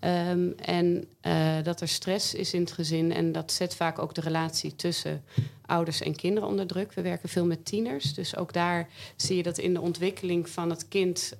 Um, 0.00 0.54
en 0.56 1.04
uh, 1.22 1.62
dat 1.62 1.80
er 1.80 1.88
stress 1.88 2.34
is 2.34 2.54
in 2.54 2.60
het 2.60 2.72
gezin. 2.72 3.12
En 3.12 3.32
dat 3.32 3.52
zet 3.52 3.74
vaak 3.74 3.98
ook 3.98 4.14
de 4.14 4.20
relatie 4.20 4.76
tussen 4.76 5.24
ouders 5.66 6.00
en 6.00 6.16
kinderen 6.16 6.48
onder 6.48 6.66
druk. 6.66 6.92
We 6.92 7.02
werken 7.02 7.28
veel 7.28 7.46
met 7.46 7.64
tieners. 7.64 8.14
Dus 8.14 8.36
ook 8.36 8.52
daar 8.52 8.88
zie 9.16 9.36
je 9.36 9.42
dat 9.42 9.58
in 9.58 9.74
de 9.74 9.80
ontwikkeling 9.80 10.48
van 10.48 10.70
het 10.70 10.88
kind. 10.88 11.32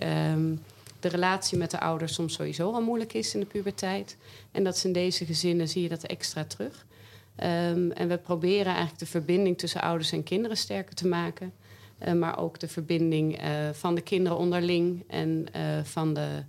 Uh, 0.00 0.30
um, 0.32 0.60
de 1.00 1.08
relatie 1.08 1.58
met 1.58 1.70
de 1.70 1.80
ouders 1.80 2.14
soms 2.14 2.34
sowieso 2.34 2.72
al 2.72 2.82
moeilijk 2.82 3.12
is 3.12 3.34
in 3.34 3.40
de 3.40 3.46
puberteit. 3.46 4.16
En 4.52 4.64
dat 4.64 4.76
is 4.76 4.84
in 4.84 4.92
deze 4.92 5.24
gezinnen 5.24 5.68
zie 5.68 5.82
je 5.82 5.88
dat 5.88 6.02
extra 6.02 6.44
terug. 6.44 6.86
Um, 7.36 7.90
en 7.90 8.08
we 8.08 8.18
proberen 8.18 8.66
eigenlijk 8.66 8.98
de 8.98 9.06
verbinding 9.06 9.58
tussen 9.58 9.80
ouders 9.80 10.12
en 10.12 10.22
kinderen 10.22 10.56
sterker 10.56 10.94
te 10.94 11.06
maken. 11.06 11.52
Uh, 12.06 12.12
maar 12.12 12.38
ook 12.38 12.58
de 12.58 12.68
verbinding 12.68 13.42
uh, 13.42 13.70
van 13.72 13.94
de 13.94 14.00
kinderen 14.00 14.38
onderling 14.38 15.04
en 15.08 15.46
uh, 15.56 15.84
van 15.84 16.14
de 16.14 16.44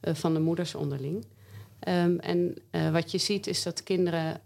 van 0.00 0.34
de 0.34 0.40
moeders 0.40 0.74
onderling. 0.74 1.24
Um, 1.88 2.18
en 2.18 2.56
wat 2.92 3.10
je 3.10 3.18
ziet 3.18 3.46
is 3.46 3.62
dat 3.62 3.82
kinderen 3.82 4.40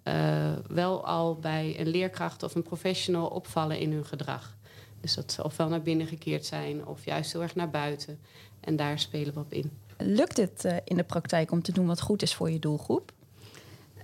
wel 0.69 1.07
al 1.07 1.39
bij 1.39 1.75
een 1.79 1.89
leerkracht 1.89 2.43
of 2.43 2.55
een 2.55 2.63
professional 2.63 3.27
opvallen 3.27 3.79
in 3.79 3.93
hun 3.93 4.05
gedrag. 4.05 4.57
Dus 5.01 5.15
dat 5.15 5.33
ze 5.33 5.45
ofwel 5.45 5.69
naar 5.69 5.83
binnen 5.83 6.07
gekeerd 6.07 6.47
zijn 6.47 6.87
of 6.87 7.05
juist 7.05 7.33
heel 7.33 7.43
erg 7.43 7.55
naar 7.55 7.71
buiten. 7.71 8.19
En 8.61 8.77
daar 8.77 8.99
spelen 8.99 9.35
we 9.35 9.41
op 9.41 9.53
in. 9.53 9.71
Lukt 9.99 10.37
het 10.37 10.81
in 10.85 10.97
de 10.97 11.05
praktijk 11.05 11.51
om 11.51 11.63
te 11.63 11.73
doen 11.73 11.87
wat 11.87 12.01
goed 12.01 12.23
is 12.23 12.35
voor 12.35 12.51
je 12.51 12.59
doelgroep? 12.59 13.13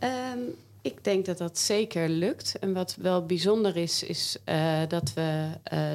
Um, 0.02 0.54
ik 0.86 1.04
denk 1.04 1.26
dat 1.26 1.38
dat 1.38 1.58
zeker 1.58 2.08
lukt. 2.08 2.58
En 2.58 2.72
wat 2.72 2.96
wel 3.00 3.26
bijzonder 3.26 3.76
is, 3.76 4.02
is 4.02 4.36
dat 4.88 5.12
we 5.14 5.48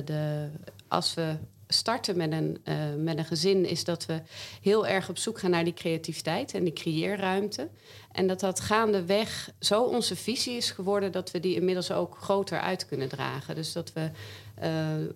de, 0.05 0.49
als 0.87 1.13
we 1.13 1.35
starten 1.73 2.17
met 2.17 2.31
een, 2.31 2.57
uh, 2.65 2.75
met 2.97 3.17
een 3.17 3.25
gezin 3.25 3.65
is 3.65 3.83
dat 3.83 4.05
we 4.05 4.21
heel 4.61 4.87
erg 4.87 5.09
op 5.09 5.17
zoek 5.17 5.39
gaan 5.39 5.49
naar 5.49 5.63
die 5.63 5.73
creativiteit 5.73 6.53
en 6.53 6.63
die 6.63 6.73
creëerruimte. 6.73 7.69
En 8.11 8.27
dat 8.27 8.39
dat 8.39 8.59
gaandeweg 8.59 9.51
zo 9.59 9.83
onze 9.83 10.15
visie 10.15 10.57
is 10.57 10.71
geworden 10.71 11.11
dat 11.11 11.31
we 11.31 11.39
die 11.39 11.55
inmiddels 11.55 11.91
ook 11.91 12.17
groter 12.17 12.59
uit 12.59 12.85
kunnen 12.85 13.09
dragen. 13.09 13.55
Dus 13.55 13.73
dat 13.73 13.93
we 13.93 14.09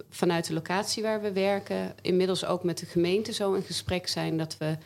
vanuit 0.09 0.47
de 0.47 0.53
locatie 0.53 1.03
waar 1.03 1.21
we 1.21 1.31
werken, 1.31 1.95
inmiddels 2.01 2.45
ook 2.45 2.63
met 2.63 2.77
de 2.77 2.85
gemeente 2.85 3.33
zo 3.33 3.53
in 3.53 3.63
gesprek 3.63 4.07
zijn 4.07 4.37
dat 4.37 4.57
we. 4.57 4.77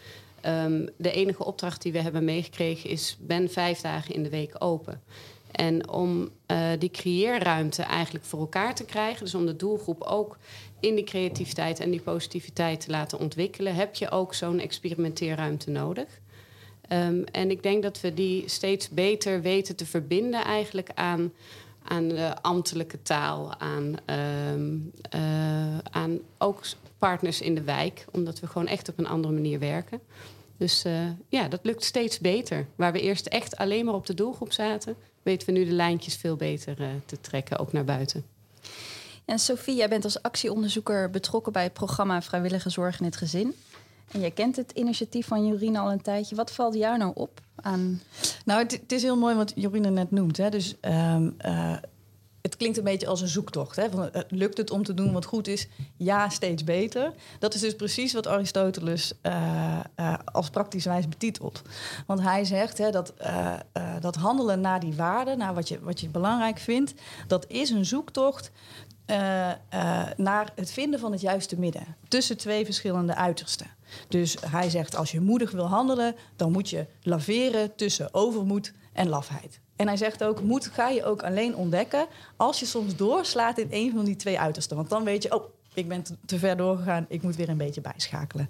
Um, 0.46 0.90
de 0.98 1.12
enige 1.12 1.46
opdracht 1.46 1.82
die 1.82 1.92
we 1.92 2.02
hebben 2.02 2.24
meegekregen 2.24 2.90
is: 2.90 3.18
ben 3.20 3.50
vijf 3.50 3.82
dagen 3.82 4.16
in 4.16 4.24
de 4.24 4.30
week 4.30 4.56
open. 4.58 5.02
En 5.52 5.90
om 5.90 6.30
uh, 6.48 6.70
die 6.80 6.92
creëerruimte 6.92 7.84
eigenlijk 7.84 8.26
voor 8.26 8.40
elkaar 8.40 8.76
te 8.76 8.86
krijgen, 8.86 9.24
dus 9.24 9.36
om 9.36 9.46
de 9.46 9.56
doelgroep 9.56 10.02
ook 10.02 10.38
in 10.80 10.96
die 10.96 11.04
creativiteit 11.04 11.80
en 11.80 11.92
die 11.92 12.02
positiviteit 12.02 12.80
te 12.80 12.92
laten 12.92 13.20
ontwikkelen, 13.20 13.76
heb 13.76 13.96
je 13.96 14.10
ook 14.10 14.34
zo'n 14.34 14.60
experimenteerruimte 14.60 15.70
nodig. 15.70 16.08
Um, 16.92 17.24
en 17.24 17.52
ik 17.52 17.64
denk 17.64 17.84
dat 17.84 18.02
we 18.02 18.14
die 18.14 18.50
steeds 18.50 18.90
beter 18.90 19.42
weten 19.42 19.76
te 19.76 19.86
verbinden 19.86 20.44
eigenlijk 20.44 20.90
aan, 20.94 21.34
aan 21.84 22.08
de 22.08 22.42
ambtelijke 22.42 23.02
taal, 23.02 23.60
aan, 23.60 23.96
um, 24.54 24.92
aan 25.92 26.20
ook 26.38 26.66
partners 27.00 27.42
in 27.42 27.56
de 27.56 27.64
wijk, 27.64 28.06
omdat 28.12 28.40
we 28.40 28.48
gewoon 28.48 28.68
echt 28.68 28.90
op 28.90 28.98
een 28.98 29.08
andere 29.08 29.34
manier 29.34 29.60
werken. 29.60 30.00
Dus 30.58 30.86
uh, 30.86 30.94
ja, 31.30 31.48
dat 31.48 31.60
lukt 31.64 31.84
steeds 31.84 32.20
beter. 32.20 32.68
Waar 32.76 32.92
we 32.92 33.02
eerst 33.02 33.26
echt 33.26 33.58
alleen 33.58 33.86
maar 33.86 33.94
op 33.94 34.06
de 34.06 34.14
doelgroep 34.14 34.52
zaten, 34.52 34.96
weten 35.24 35.48
we 35.48 35.54
nu 35.54 35.66
de 35.66 35.72
lijntjes 35.72 36.16
veel 36.16 36.36
beter 36.36 36.82
uh, 36.82 36.88
te 37.06 37.22
trekken, 37.22 37.60
ook 37.60 37.72
naar 37.72 37.86
buiten. 37.86 38.26
En 39.26 39.40
Sophie, 39.40 39.76
jij 39.76 39.90
bent 39.90 40.04
als 40.04 40.22
actieonderzoeker 40.22 41.10
betrokken 41.10 41.52
bij 41.54 41.64
het 41.64 41.74
programma 41.74 42.22
Vrijwillige 42.22 42.70
Zorg 42.70 43.00
in 43.00 43.06
het 43.06 43.16
Gezin. 43.16 43.56
En 44.12 44.20
jij 44.20 44.32
kent 44.32 44.56
het 44.56 44.72
initiatief 44.72 45.28
van 45.28 45.48
Jorine 45.48 45.80
al 45.80 45.92
een 45.92 46.02
tijdje. 46.02 46.36
Wat 46.36 46.52
valt 46.52 46.74
jou 46.74 46.98
nou 46.98 47.12
op 47.16 47.42
aan... 47.56 48.02
Nou, 48.46 48.62
het, 48.62 48.72
het 48.72 48.92
is 48.92 49.02
heel 49.02 49.18
mooi 49.18 49.36
wat 49.36 49.52
Jorine 49.56 49.90
net 49.90 50.12
noemt. 50.12 50.38
Hè. 50.38 50.50
Dus 50.50 50.76
um, 50.82 51.36
uh, 51.46 51.76
het 52.42 52.58
klinkt 52.58 52.78
een 52.78 52.84
beetje 52.84 53.08
als 53.08 53.22
een 53.22 53.28
zoektocht. 53.28 53.76
Hè? 53.76 53.88
Uh, 53.88 54.22
lukt 54.30 54.58
het 54.58 54.72
om 54.72 54.84
te 54.84 54.94
doen 54.94 55.14
wat 55.14 55.26
goed 55.26 55.48
is? 55.48 55.68
Ja, 55.98 56.30
steeds 56.30 56.64
beter. 56.64 57.14
Dat 57.40 57.54
is 57.54 57.62
dus 57.62 57.76
precies 57.76 58.14
wat 58.14 58.28
Aristoteles 58.28 59.14
uh, 59.24 59.80
uh, 60.00 60.14
als 60.26 60.50
praktisch 60.50 60.86
wijs 60.86 61.08
betitelt. 61.08 61.62
Want 62.06 62.22
hij 62.22 62.46
zegt 62.46 62.78
hè, 62.78 62.92
dat, 62.92 63.14
dat 64.02 64.16
handelen 64.16 64.62
naar 64.62 64.80
die 64.80 64.94
waarden, 64.94 65.38
naar 65.38 65.54
wat 65.54 65.68
je, 65.68 65.80
wat 65.80 66.00
je 66.00 66.10
belangrijk 66.10 66.58
vindt, 66.58 66.94
dat 67.28 67.46
is 67.48 67.70
een 67.70 67.86
zoektocht 67.86 68.52
naar 70.16 70.52
het 70.56 70.72
vinden 70.72 71.00
van 71.00 71.12
het 71.12 71.22
juiste 71.22 71.60
midden 71.60 71.96
tussen 72.08 72.38
twee 72.38 72.66
verschillende 72.66 73.16
uitersten. 73.16 73.68
Dus 74.08 74.38
hij 74.50 74.70
zegt: 74.70 74.96
als 74.96 75.12
je 75.12 75.22
moedig 75.22 75.52
wil 75.52 75.68
handelen, 75.68 76.16
dan 76.36 76.52
moet 76.52 76.70
je 76.70 76.86
laveren 77.02 77.76
tussen 77.76 78.14
overmoed 78.14 78.74
en 78.94 79.10
lafheid. 79.10 79.60
En 79.80 79.88
hij 79.88 79.98
zegt 79.98 80.24
ook: 80.24 80.42
ga 80.62 80.90
je 80.90 81.04
ook 81.04 81.24
alleen 81.24 81.56
ontdekken 81.56 82.06
als 82.36 82.60
je 82.60 82.66
soms 82.66 82.96
doorslaat 82.96 83.58
in 83.58 83.68
een 83.70 83.92
van 83.96 84.06
die 84.06 84.16
twee 84.16 84.40
uitersten. 84.40 84.78
Want 84.78 84.90
dan 84.90 85.04
weet 85.04 85.24
je: 85.24 85.36
oh, 85.36 85.44
ik 85.74 85.88
ben 85.88 86.04
te 86.26 86.40
ver 86.40 86.58
doorgegaan, 86.58 87.06
ik 87.10 87.22
moet 87.22 87.36
weer 87.36 87.50
een 87.50 87.58
beetje 87.58 87.82
bijschakelen. 87.82 88.50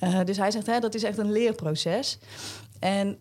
Uh, 0.00 0.24
dus 0.24 0.36
hij 0.36 0.50
zegt: 0.50 0.66
hè, 0.66 0.80
dat 0.80 0.94
is 0.94 1.02
echt 1.02 1.18
een 1.18 1.32
leerproces. 1.32 2.18
En 2.78 3.18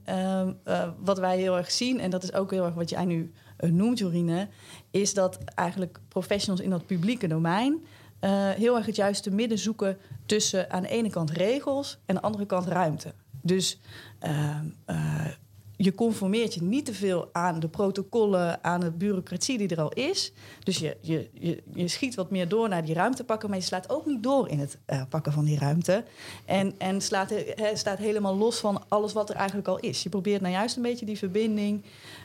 wat 1.00 1.20
wij 1.20 1.38
heel 1.38 1.58
erg 1.58 1.72
zien, 1.72 2.00
en 2.00 2.10
dat 2.10 2.24
is 2.24 2.34
ook 2.34 2.52
heel 2.52 2.66
erg 2.66 2.74
wat 2.74 2.90
jij 2.90 3.06
nu 3.06 3.32
noemt, 3.58 3.98
Jorine, 4.00 4.48
is 4.92 5.14
dat 5.14 5.38
eigenlijk 5.56 6.00
professionals 6.08 6.62
in 6.64 6.70
dat 6.70 6.86
publieke 6.86 7.28
domein 7.28 7.86
heel 8.56 8.76
erg 8.76 8.86
het 8.86 8.96
juiste 8.96 9.32
midden 9.32 9.58
zoeken 9.58 9.98
tussen 10.26 10.72
aan 10.72 10.82
de 10.82 10.90
ene 10.90 11.10
kant 11.10 11.32
regels 11.32 12.00
en 12.06 12.16
aan 12.16 12.22
de 12.22 12.28
andere 12.28 12.46
kant 12.46 12.68
ruimte. 12.68 13.14
Dus 13.42 13.80
uh, 14.26 14.60
je 15.84 15.96
conformeert 15.96 16.54
je 16.54 16.62
niet 16.62 16.86
te 16.86 16.94
veel 16.94 17.30
aan 17.32 17.60
de 17.60 17.68
protocollen, 17.68 18.64
aan 18.64 18.80
de 18.80 18.92
bureaucratie 18.92 19.58
die 19.58 19.68
er 19.68 19.82
al 19.82 19.92
is. 19.92 20.32
Dus 20.64 20.78
je, 20.78 20.98
je, 21.02 21.30
je, 21.34 21.64
je 21.74 21.88
schiet 21.88 22.16
wat 22.16 22.32
meer 22.32 22.48
door 22.48 22.70
naar 22.70 22.86
die 22.86 22.94
ruimte 22.94 23.24
pakken, 23.24 23.50
maar 23.50 23.58
je 23.58 23.64
slaat 23.64 23.90
ook 23.90 24.06
niet 24.06 24.24
door 24.24 24.50
in 24.50 24.60
het 24.60 24.78
uh, 24.88 25.02
pakken 25.10 25.32
van 25.32 25.46
die 25.46 25.60
ruimte. 25.60 26.04
En, 26.46 26.74
en 26.78 27.02
slaat, 27.02 27.34
staat 27.74 27.98
helemaal 27.98 28.36
los 28.36 28.60
van 28.60 28.84
alles 28.88 29.14
wat 29.14 29.30
er 29.30 29.36
eigenlijk 29.36 29.68
al 29.68 29.80
is. 29.80 30.04
Je 30.04 30.10
probeert 30.10 30.42
nou 30.42 30.54
juist 30.54 30.76
een 30.76 30.82
beetje 30.82 31.06
die 31.06 31.18
verbinding 31.18 31.84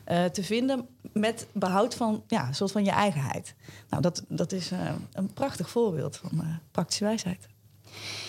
uh, 0.08 0.24
te 0.24 0.42
vinden 0.42 0.86
met 1.12 1.46
behoud 1.52 1.94
van 1.94 2.22
ja, 2.26 2.48
een 2.48 2.54
soort 2.54 2.72
van 2.72 2.84
je 2.84 2.90
eigenheid. 2.90 3.54
Nou, 3.88 4.02
dat, 4.02 4.22
dat 4.28 4.52
is 4.52 4.72
uh, 4.72 4.78
een 5.12 5.32
prachtig 5.32 5.70
voorbeeld 5.70 6.16
van 6.16 6.60
praktische 6.70 7.04
wijsheid. 7.04 7.46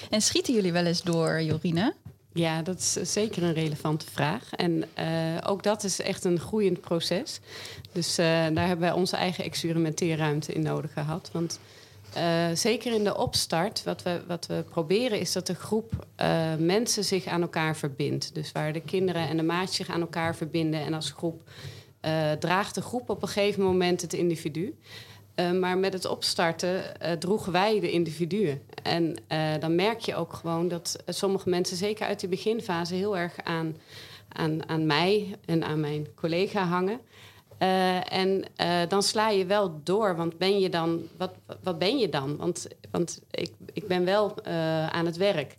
En 0.10 0.22
schieten 0.22 0.54
jullie 0.54 0.72
wel 0.72 0.86
eens 0.86 1.02
door, 1.02 1.42
Jorine? 1.42 1.94
Ja, 2.38 2.62
dat 2.62 2.78
is 2.78 3.14
zeker 3.14 3.44
een 3.44 3.54
relevante 3.54 4.06
vraag. 4.12 4.54
En 4.56 4.84
uh, 5.00 5.38
ook 5.46 5.64
dat 5.64 5.84
is 5.84 6.02
echt 6.02 6.24
een 6.24 6.40
groeiend 6.40 6.82
proces. 6.82 7.40
Dus 7.92 8.20
uh, 8.20 8.26
daar 8.26 8.68
hebben 8.68 8.80
wij 8.80 8.92
onze 8.92 9.16
eigen 9.16 9.44
experimenteerruimte 9.44 10.54
in 10.54 10.62
nodig 10.62 10.94
gehad. 10.94 11.30
Want 11.34 11.60
uh, 12.18 12.48
zeker 12.54 12.94
in 12.94 13.04
de 13.04 13.18
opstart, 13.18 13.84
wat 13.84 14.04
we, 14.04 14.22
wat 14.28 14.46
we 14.46 14.64
proberen, 14.70 15.20
is 15.20 15.32
dat 15.32 15.48
de 15.48 15.56
groep 15.56 16.06
mensen 16.58 17.04
zich 17.04 17.26
aan 17.26 17.42
elkaar 17.42 17.76
verbindt. 17.76 18.36
Dus 18.36 18.52
waar 18.52 18.74
de 18.74 18.82
kinderen 18.82 19.28
en 19.28 19.38
de 19.38 19.44
maatjes 19.44 19.76
zich 19.76 19.90
aan 19.90 20.02
elkaar 20.02 20.36
verbinden. 20.36 20.82
En 20.82 20.94
als 20.94 21.12
groep 21.12 21.42
draagt 22.40 22.76
de 22.76 22.82
groep 22.82 23.10
op 23.10 23.22
een 23.22 23.28
gegeven 23.28 23.64
moment 23.64 24.02
het 24.02 24.14
individu. 24.14 24.76
Uh, 25.40 25.52
maar 25.52 25.78
met 25.78 25.94
het 25.94 26.06
opstarten 26.06 26.84
uh, 27.02 27.12
droegen 27.12 27.52
wij 27.52 27.80
de 27.80 27.92
individuen. 27.92 28.62
En 28.84 29.16
uh, 29.32 29.54
dan 29.60 29.76
merk 29.76 30.00
je 30.00 30.16
ook 30.16 30.34
gewoon 30.34 30.68
dat 30.68 31.04
sommige 31.08 31.50
mensen, 31.50 31.78
zeker 31.78 32.08
uit 32.08 32.20
de 32.20 32.28
beginfase, 32.28 32.96
heel 32.96 33.18
erg 33.18 33.36
aan, 33.44 33.76
aan, 34.30 34.70
aan 34.70 34.86
mij 34.86 35.36
en 35.46 35.64
aan 35.64 35.80
mijn 35.80 36.08
collega 36.16 36.64
hangen. 36.64 37.00
En 38.10 38.46
dan 38.88 39.04
sla 39.04 39.30
je 39.30 39.46
wel 39.46 39.82
door, 39.84 40.16
want 40.16 40.38
ben 40.38 40.60
je 40.60 40.70
dan, 40.70 41.08
wat, 41.18 41.32
wat 41.64 41.80
ben 41.80 41.98
je 41.98 42.10
dan? 42.10 42.38
Want, 42.38 42.68
want 42.92 43.22
ik, 43.32 43.52
ik 43.74 43.88
ben 43.88 44.06
wel 44.06 44.46
aan 44.92 45.06
het 45.06 45.18
werk. 45.18 45.58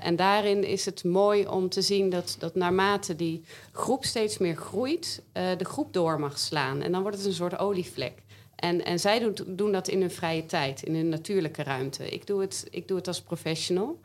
en 0.00 0.16
daarin 0.16 0.64
is 0.64 0.84
het 0.84 1.04
mooi 1.04 1.46
om 1.46 1.68
te 1.68 1.82
zien 1.82 2.10
dat, 2.10 2.36
dat 2.38 2.54
naarmate 2.54 3.16
die 3.16 3.44
groep 3.72 4.04
steeds 4.04 4.38
meer 4.38 4.56
groeit, 4.56 5.22
de 5.32 5.64
groep 5.64 5.92
door 5.92 6.20
mag 6.20 6.38
slaan. 6.38 6.82
En 6.82 6.92
dan 6.92 7.02
wordt 7.02 7.16
het 7.16 7.26
een 7.26 7.32
soort 7.32 7.58
olievlek. 7.58 8.23
En, 8.64 8.84
en 8.84 9.00
zij 9.00 9.18
doen, 9.18 9.36
doen 9.46 9.72
dat 9.72 9.88
in 9.88 10.00
hun 10.00 10.10
vrije 10.10 10.46
tijd, 10.46 10.82
in 10.82 10.94
hun 10.94 11.08
natuurlijke 11.08 11.62
ruimte. 11.62 12.08
Ik 12.08 12.26
doe 12.26 12.40
het, 12.40 12.66
ik 12.70 12.88
doe 12.88 12.96
het 12.96 13.06
als 13.06 13.22
professional. 13.22 14.00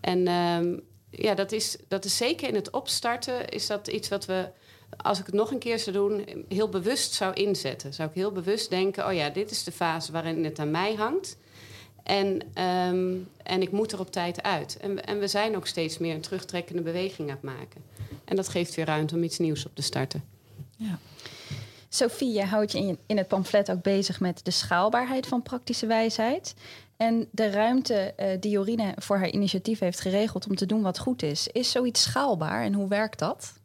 En 0.00 0.26
ehm, 0.26 0.78
ja, 1.10 1.34
dat 1.34 1.52
is, 1.52 1.76
dat 1.88 2.04
is 2.04 2.16
zeker 2.16 2.48
in 2.48 2.54
het 2.54 2.70
opstarten, 2.70 3.48
is 3.48 3.66
dat 3.66 3.88
iets 3.88 4.08
wat 4.08 4.24
we 4.26 4.48
als 4.96 5.18
ik 5.18 5.26
het 5.26 5.34
nog 5.34 5.50
een 5.50 5.58
keer 5.58 5.78
zou 5.78 5.96
doen, 5.96 6.44
heel 6.48 6.68
bewust 6.68 7.12
zou 7.12 7.34
inzetten. 7.34 7.94
Zou 7.94 8.08
ik 8.08 8.14
heel 8.14 8.32
bewust 8.32 8.70
denken: 8.70 9.06
oh 9.06 9.12
ja, 9.12 9.28
dit 9.28 9.50
is 9.50 9.64
de 9.64 9.72
fase 9.72 10.12
waarin 10.12 10.44
het 10.44 10.58
aan 10.58 10.70
mij 10.70 10.94
hangt. 10.94 11.36
En, 12.02 12.42
ehm, 12.54 13.16
en 13.42 13.62
ik 13.62 13.70
moet 13.70 13.92
er 13.92 14.00
op 14.00 14.12
tijd 14.12 14.42
uit. 14.42 14.76
En, 14.76 15.04
en 15.04 15.18
we 15.18 15.28
zijn 15.28 15.56
ook 15.56 15.66
steeds 15.66 15.98
meer 15.98 16.14
een 16.14 16.20
terugtrekkende 16.20 16.82
beweging 16.82 17.28
aan 17.28 17.34
het 17.34 17.44
maken. 17.44 17.82
En 18.24 18.36
dat 18.36 18.48
geeft 18.48 18.74
weer 18.74 18.86
ruimte 18.86 19.14
om 19.14 19.22
iets 19.22 19.38
nieuws 19.38 19.66
op 19.66 19.74
te 19.74 19.82
starten. 19.82 20.24
Ja. 20.76 20.98
Sophie, 21.92 22.32
je 22.32 22.44
houdt 22.44 22.72
je 22.72 22.96
in, 23.06 23.16
het 23.16 23.28
pamflet 23.28 23.70
ook 23.70 23.82
bezig 23.82 24.20
met 24.20 24.44
de 24.44 24.50
schaalbaarheid 24.50 25.26
van 25.26 25.42
praktische 25.42 25.86
wijsheid. 25.86 26.54
En 26.96 27.28
de 27.30 27.50
ruimte 27.50 28.14
uh, 28.18 28.26
die 28.40 28.50
Jorine 28.50 28.94
voor 28.96 29.16
haar 29.16 29.30
initiatief 29.30 29.78
heeft 29.78 30.00
geregeld 30.00 30.46
om 30.48 30.54
te 30.54 30.66
doen 30.66 30.82
wat 30.82 30.98
goed 30.98 31.22
is. 31.22 31.48
Is 31.48 31.70
zoiets 31.70 32.02
schaalbaar 32.02 32.62
en 32.62 32.72
hoe 32.72 32.88
werkt 32.88 33.18
dat? 33.18 33.59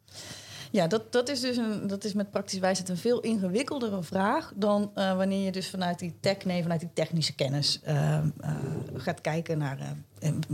Ja, 0.70 0.86
dat, 0.86 1.12
dat 1.12 1.28
is 1.28 1.40
dus 1.40 1.56
een, 1.56 1.86
dat 1.86 2.04
is 2.04 2.12
met 2.12 2.30
praktische 2.30 2.60
wijsheid 2.60 2.88
een 2.88 2.96
veel 2.96 3.20
ingewikkeldere 3.20 4.02
vraag 4.02 4.52
dan 4.54 4.90
uh, 4.94 5.16
wanneer 5.16 5.44
je 5.44 5.52
dus 5.52 5.70
vanuit 5.70 5.98
die 5.98 6.14
tech, 6.20 6.44
nee, 6.44 6.62
vanuit 6.62 6.80
die 6.80 6.92
technische 6.92 7.34
kennis 7.34 7.80
uh, 7.88 8.18
uh, 8.40 8.50
gaat 8.94 9.20
kijken 9.20 9.58
naar 9.58 9.78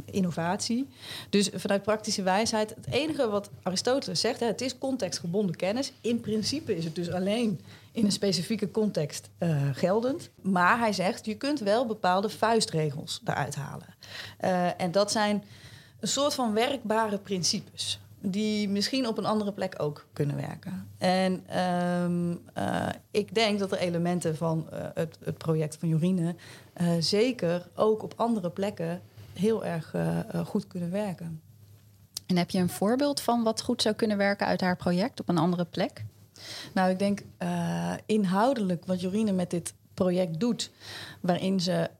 innovatie. 0.04 0.88
Dus 1.30 1.50
vanuit 1.54 1.82
praktische 1.82 2.22
wijsheid, 2.22 2.70
het 2.70 2.86
enige 2.90 3.28
wat 3.28 3.50
Aristoteles 3.62 4.20
zegt, 4.20 4.40
hè, 4.40 4.46
het 4.46 4.60
is 4.60 4.78
contextgebonden 4.78 5.56
kennis. 5.56 5.92
In 6.00 6.20
principe 6.20 6.76
is 6.76 6.84
het 6.84 6.94
dus 6.94 7.10
alleen 7.10 7.60
in 7.92 8.04
een 8.04 8.12
specifieke 8.12 8.70
context 8.70 9.30
geldend. 9.72 10.30
Maar 10.42 10.78
hij 10.78 10.92
zegt, 10.92 11.26
je 11.26 11.34
kunt 11.34 11.60
wel 11.60 11.86
bepaalde 11.86 12.28
vuistregels 12.28 13.20
eruit 13.24 13.54
halen. 13.54 13.94
en 14.76 14.92
dat 14.92 15.12
zijn 15.12 15.44
een 16.00 16.08
soort 16.08 16.34
van 16.34 16.52
werkbare 16.52 17.18
principes 17.18 18.00
die 18.22 18.68
misschien 18.68 19.06
op 19.06 19.18
een 19.18 19.24
andere 19.24 19.52
plek 19.52 19.74
ook 19.78 20.06
kunnen 20.12 20.36
werken. 20.36 20.88
En 20.98 21.58
um, 22.02 22.40
uh, 22.58 22.88
ik 23.10 23.34
denk 23.34 23.58
dat 23.58 23.72
er 23.72 23.78
elementen 23.78 24.36
van 24.36 24.68
uh, 24.72 24.78
het, 24.94 25.18
het, 25.24 25.38
project 25.38 25.76
van 25.76 25.88
Jorine 25.88 26.34
uh, 26.80 26.88
zeker 26.98 27.68
ook 27.74 28.02
op 28.02 28.14
andere 28.16 28.50
plekken 28.50 29.02
heel 29.32 29.64
erg 29.64 29.94
goed 30.44 30.66
kunnen 30.66 30.90
werken. 30.90 31.40
En 32.26 32.36
heb 32.36 32.50
je 32.50 32.58
een 32.58 32.68
voorbeeld 32.68 33.20
van 33.20 33.42
wat 33.42 33.62
goed 33.62 33.82
zou 33.82 33.94
kunnen 33.94 34.16
werken 34.16 34.46
uit 34.46 34.60
haar 34.60 34.76
project 34.76 35.20
op 35.20 35.28
een 35.28 35.38
andere 35.38 35.64
plek? 35.64 36.04
Nou, 36.74 36.90
ik 36.90 36.98
denk 36.98 37.22
inhoudelijk 38.06 38.86
wat 38.86 39.00
Jorine 39.00 39.32
met 39.32 39.50
dit 39.50 39.74
project 39.94 40.40
doet, 40.40 40.70
waarin 41.20 41.60
ze 41.60 41.90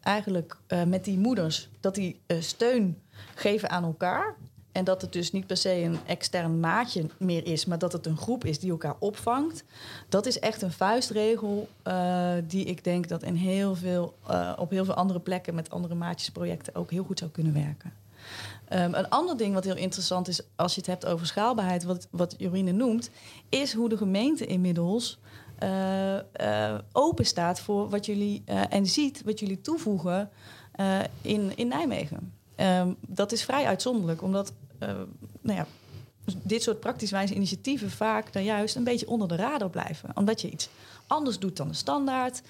eigenlijk 0.00 0.56
met 0.86 1.04
die 1.04 1.18
moeders 1.18 1.68
dat 1.80 1.94
die 1.94 2.20
steun 2.38 2.98
geven 3.34 3.70
aan 3.70 3.84
elkaar 3.84 4.36
en 4.72 4.84
dat 4.84 5.02
het 5.02 5.12
dus 5.12 5.32
niet 5.32 5.46
per 5.46 5.56
se 5.56 5.82
een 5.82 5.98
extern 6.06 6.60
maatje 6.60 7.06
meer 7.18 7.46
is, 7.46 7.64
maar 7.64 7.78
dat 7.78 7.92
het 7.92 8.06
een 8.06 8.16
groep 8.16 8.44
is 8.44 8.58
die 8.58 8.70
elkaar 8.70 8.96
opvangt. 8.98 9.64
Dat 10.08 10.26
is 10.26 10.38
echt 10.38 10.62
een 10.62 10.72
vuistregel 10.72 11.68
uh, 11.86 12.32
die 12.46 12.64
ik 12.64 12.84
denk 12.84 13.08
dat 13.08 13.22
in 13.22 13.34
heel 13.34 13.74
veel, 13.74 14.14
uh, 14.30 14.52
op 14.58 14.70
heel 14.70 14.84
veel 14.84 14.94
andere 14.94 15.20
plekken 15.20 15.54
met 15.54 15.70
andere 15.70 15.94
maatjesprojecten 15.94 16.74
ook 16.74 16.90
heel 16.90 17.04
goed 17.04 17.18
zou 17.18 17.30
kunnen 17.30 17.52
werken. 17.52 17.92
Um, 18.72 18.94
een 18.94 19.08
ander 19.08 19.36
ding 19.36 19.54
wat 19.54 19.64
heel 19.64 19.76
interessant 19.76 20.28
is 20.28 20.40
als 20.56 20.74
je 20.74 20.80
het 20.80 20.88
hebt 20.90 21.06
over 21.06 21.26
schaalbaarheid, 21.26 21.84
wat, 21.84 22.08
wat 22.10 22.34
Jorine 22.38 22.72
noemt, 22.72 23.10
is 23.48 23.74
hoe 23.74 23.88
de 23.88 23.96
gemeente 23.96 24.46
inmiddels 24.46 25.18
uh, 25.62 26.78
open 26.92 27.26
staat 27.26 27.60
voor 27.60 27.88
wat 27.88 28.06
jullie 28.06 28.42
en 28.68 28.86
ziet 28.86 29.22
wat 29.24 29.40
jullie 29.40 29.60
toevoegen 29.60 30.30
in, 31.20 31.56
in 31.56 31.68
Nijmegen. 31.68 32.32
Um, 32.56 32.96
dat 33.06 33.32
is 33.32 33.44
vrij 33.44 33.66
uitzonderlijk, 33.66 34.22
omdat 34.22 34.52
nou 35.40 35.58
ja, 35.58 35.66
dit 36.42 36.62
soort 36.62 36.80
praktisch 36.80 37.10
wijze 37.10 37.34
initiatieven 37.34 37.90
vaak 37.90 38.32
dan 38.32 38.44
juist 38.44 38.76
een 38.76 38.84
beetje 38.84 39.08
onder 39.08 39.28
de 39.28 39.36
radar 39.36 39.70
blijven. 39.70 40.10
Omdat 40.14 40.40
je 40.40 40.50
iets 40.50 40.68
anders 41.06 41.38
doet 41.38 41.56
dan 41.56 41.68
de 41.68 41.74
standaard. 41.74 42.42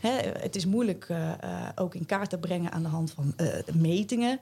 Hè, 0.00 0.10
het 0.38 0.56
is 0.56 0.66
moeilijk 0.66 1.08
uh, 1.10 1.32
uh, 1.44 1.68
ook 1.74 1.94
in 1.94 2.06
kaart 2.06 2.30
te 2.30 2.38
brengen 2.38 2.72
aan 2.72 2.82
de 2.82 2.88
hand 2.88 3.10
van 3.10 3.34
metingen 3.74 4.38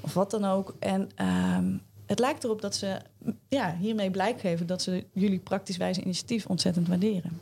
of 0.00 0.14
wat 0.14 0.30
dan 0.30 0.44
ook. 0.44 0.74
En 0.78 1.10
ehm, 1.14 1.76
het 2.06 2.18
lijkt 2.18 2.44
erop 2.44 2.60
dat 2.60 2.76
ze 2.76 2.96
ja, 3.48 3.76
hiermee 3.80 4.10
blijk 4.10 4.40
geven 4.40 4.66
dat 4.66 4.82
ze 4.82 5.04
jullie 5.12 5.38
praktisch 5.38 5.76
wijze 5.76 6.02
initiatief 6.02 6.46
ontzettend 6.46 6.88
waarderen. 6.88 7.40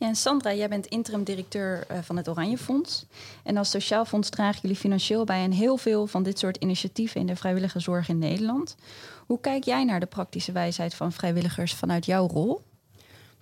Ja, 0.00 0.06
en 0.06 0.16
Sandra, 0.16 0.54
jij 0.54 0.68
bent 0.68 0.86
interim 0.86 1.24
directeur 1.24 1.86
uh, 1.90 1.98
van 2.02 2.16
het 2.16 2.28
Oranje 2.28 2.58
Fonds. 2.58 3.04
En 3.42 3.56
als 3.56 3.70
Sociaal 3.70 4.04
Fonds 4.04 4.28
dragen 4.28 4.60
jullie 4.62 4.76
financieel 4.76 5.24
bij 5.24 5.42
aan 5.42 5.50
heel 5.50 5.76
veel 5.76 6.06
van 6.06 6.22
dit 6.22 6.38
soort 6.38 6.56
initiatieven 6.56 7.20
in 7.20 7.26
de 7.26 7.36
vrijwillige 7.36 7.80
zorg 7.80 8.08
in 8.08 8.18
Nederland. 8.18 8.76
Hoe 9.26 9.40
kijk 9.40 9.64
jij 9.64 9.84
naar 9.84 10.00
de 10.00 10.06
praktische 10.06 10.52
wijsheid 10.52 10.94
van 10.94 11.12
vrijwilligers 11.12 11.74
vanuit 11.74 12.06
jouw 12.06 12.26
rol? 12.26 12.60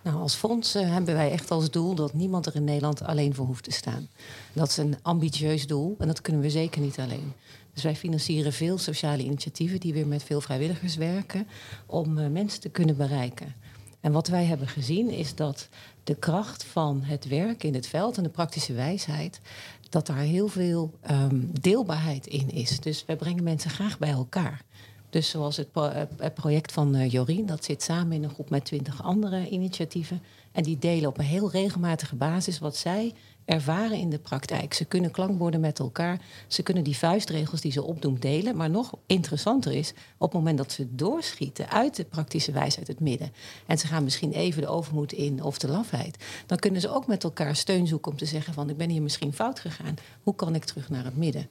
Nou, 0.02 0.16
als 0.16 0.34
fonds 0.34 0.76
uh, 0.76 0.92
hebben 0.92 1.14
wij 1.14 1.30
echt 1.30 1.50
als 1.50 1.70
doel 1.70 1.94
dat 1.94 2.12
niemand 2.14 2.46
er 2.46 2.54
in 2.54 2.64
Nederland 2.64 3.02
alleen 3.02 3.34
voor 3.34 3.46
hoeft 3.46 3.64
te 3.64 3.72
staan. 3.72 4.08
Dat 4.52 4.68
is 4.68 4.76
een 4.76 4.96
ambitieus 5.02 5.66
doel 5.66 5.94
en 5.98 6.06
dat 6.06 6.20
kunnen 6.20 6.42
we 6.42 6.50
zeker 6.50 6.80
niet 6.80 6.98
alleen. 6.98 7.32
Dus 7.74 7.82
wij 7.82 7.96
financieren 7.96 8.52
veel 8.52 8.78
sociale 8.78 9.22
initiatieven 9.22 9.80
die 9.80 9.92
weer 9.92 10.06
met 10.06 10.22
veel 10.22 10.40
vrijwilligers 10.40 10.96
werken 10.96 11.46
om 11.86 12.18
uh, 12.18 12.28
mensen 12.28 12.60
te 12.60 12.68
kunnen 12.68 12.96
bereiken. 12.96 13.54
En 14.00 14.12
wat 14.12 14.28
wij 14.28 14.44
hebben 14.44 14.68
gezien 14.68 15.10
is 15.10 15.34
dat 15.34 15.68
de 16.04 16.14
kracht 16.14 16.64
van 16.64 17.02
het 17.02 17.28
werk 17.28 17.64
in 17.64 17.74
het 17.74 17.86
veld 17.86 18.16
en 18.16 18.22
de 18.22 18.28
praktische 18.28 18.72
wijsheid, 18.72 19.40
dat 19.88 20.06
daar 20.06 20.16
heel 20.16 20.48
veel 20.48 20.92
um, 21.10 21.50
deelbaarheid 21.60 22.26
in 22.26 22.50
is. 22.50 22.80
Dus 22.80 23.04
wij 23.06 23.16
brengen 23.16 23.42
mensen 23.42 23.70
graag 23.70 23.98
bij 23.98 24.10
elkaar. 24.10 24.62
Dus 25.10 25.30
zoals 25.30 25.56
het, 25.56 25.68
het 26.16 26.34
project 26.34 26.72
van 26.72 26.96
uh, 26.96 27.10
Jorien, 27.10 27.46
dat 27.46 27.64
zit 27.64 27.82
samen 27.82 28.12
in 28.12 28.24
een 28.24 28.30
groep 28.30 28.50
met 28.50 28.64
twintig 28.64 29.02
andere 29.02 29.48
initiatieven. 29.48 30.22
En 30.52 30.62
die 30.62 30.78
delen 30.78 31.08
op 31.08 31.18
een 31.18 31.24
heel 31.24 31.50
regelmatige 31.50 32.16
basis 32.16 32.58
wat 32.58 32.76
zij 32.76 33.14
ervaren 33.48 33.98
in 33.98 34.10
de 34.10 34.18
praktijk. 34.18 34.74
Ze 34.74 34.84
kunnen 34.84 35.10
klankborden 35.10 35.60
met 35.60 35.78
elkaar. 35.78 36.20
Ze 36.46 36.62
kunnen 36.62 36.84
die 36.84 36.96
vuistregels 36.96 37.60
die 37.60 37.72
ze 37.72 37.82
opdoen 37.82 38.16
delen. 38.20 38.56
Maar 38.56 38.70
nog 38.70 38.94
interessanter 39.06 39.72
is, 39.72 39.92
op 40.18 40.32
het 40.32 40.32
moment 40.32 40.58
dat 40.58 40.72
ze 40.72 40.94
doorschieten 40.94 41.70
uit 41.70 41.96
de 41.96 42.04
praktische 42.04 42.52
wijsheid 42.52 42.86
het 42.86 43.00
midden. 43.00 43.32
En 43.66 43.78
ze 43.78 43.86
gaan 43.86 44.04
misschien 44.04 44.32
even 44.32 44.62
de 44.62 44.68
overmoed 44.68 45.12
in 45.12 45.42
of 45.42 45.58
de 45.58 45.68
lafheid. 45.68 46.24
Dan 46.46 46.58
kunnen 46.58 46.80
ze 46.80 46.94
ook 46.94 47.06
met 47.06 47.24
elkaar 47.24 47.56
steun 47.56 47.86
zoeken 47.86 48.12
om 48.12 48.18
te 48.18 48.26
zeggen 48.26 48.54
van 48.54 48.70
ik 48.70 48.76
ben 48.76 48.90
hier 48.90 49.02
misschien 49.02 49.32
fout 49.32 49.60
gegaan. 49.60 49.94
Hoe 50.22 50.34
kan 50.34 50.54
ik 50.54 50.64
terug 50.64 50.88
naar 50.88 51.04
het 51.04 51.16
midden? 51.16 51.50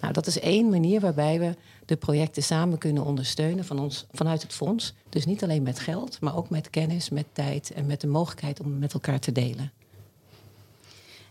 Nou, 0.00 0.12
dat 0.12 0.26
is 0.26 0.40
één 0.40 0.68
manier 0.68 1.00
waarbij 1.00 1.38
we 1.38 1.56
de 1.84 1.96
projecten 1.96 2.42
samen 2.42 2.78
kunnen 2.78 3.04
ondersteunen 3.04 3.64
van 3.64 3.78
ons, 3.78 4.06
vanuit 4.12 4.42
het 4.42 4.52
fonds. 4.52 4.94
Dus 5.08 5.26
niet 5.26 5.42
alleen 5.42 5.62
met 5.62 5.78
geld, 5.78 6.20
maar 6.20 6.36
ook 6.36 6.50
met 6.50 6.70
kennis, 6.70 7.10
met 7.10 7.26
tijd 7.32 7.72
en 7.72 7.86
met 7.86 8.00
de 8.00 8.06
mogelijkheid 8.06 8.60
om 8.60 8.78
met 8.78 8.92
elkaar 8.92 9.18
te 9.18 9.32
delen. 9.32 9.72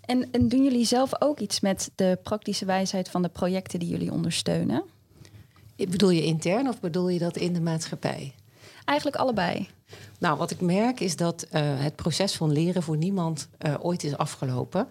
En, 0.07 0.31
en, 0.31 0.47
doen 0.47 0.63
jullie 0.63 0.85
zelf 0.85 1.21
ook 1.21 1.39
iets 1.39 1.59
met 1.59 1.91
de 1.95 2.19
praktische 2.23 2.65
wijsheid 2.65 3.09
van 3.09 3.21
de 3.21 3.29
projecten 3.29 3.79
die 3.79 3.89
jullie 3.89 4.11
ondersteunen? 4.11 4.83
Bedoel 5.75 6.09
je 6.09 6.23
intern 6.23 6.67
of 6.67 6.79
bedoel 6.79 7.09
je 7.09 7.19
dat 7.19 7.37
in 7.37 7.53
de 7.53 7.61
maatschappij? 7.61 8.33
Eigenlijk 8.85 9.17
allebei. 9.17 9.69
Nou, 10.19 10.37
wat 10.37 10.51
ik 10.51 10.61
merk 10.61 10.99
is 10.99 11.15
dat 11.15 11.47
uh, 11.51 11.61
het 11.61 11.95
proces 11.95 12.35
van 12.35 12.51
leren 12.51 12.83
voor 12.83 12.97
niemand 12.97 13.47
uh, 13.59 13.73
ooit 13.79 14.03
is 14.03 14.17
afgelopen. 14.17 14.87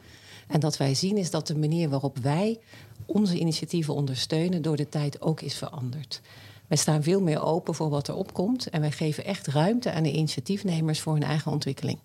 En 0.47 0.61
dat 0.61 0.77
wij 0.77 0.95
zien 0.95 1.17
is 1.17 1.31
dat 1.31 1.47
de 1.47 1.57
manier 1.57 1.89
waarop 1.89 2.19
wij 2.19 2.59
onze 3.07 3.39
initiatieven 3.39 3.95
ondersteunen 3.95 4.63
door 4.63 4.77
de 4.77 4.89
tijd 4.89 5.21
ook 5.21 5.41
is 5.41 5.55
veranderd. 5.55 6.21
Wij 6.67 6.77
staan 6.77 7.03
veel 7.03 7.21
meer 7.21 7.43
open 7.43 7.75
voor 7.75 7.89
wat 7.89 8.09
er 8.09 8.15
opkomt 8.15 8.71
en 8.71 8.81
wij 8.81 8.91
geven 8.91 9.25
echt 9.25 9.47
ruimte 9.47 9.93
aan 9.93 10.03
de 10.03 10.13
initiatiefnemers 10.13 11.01
voor 11.01 11.13
hun 11.13 11.23
eigen 11.23 11.53
ontwikkeling. 11.53 11.99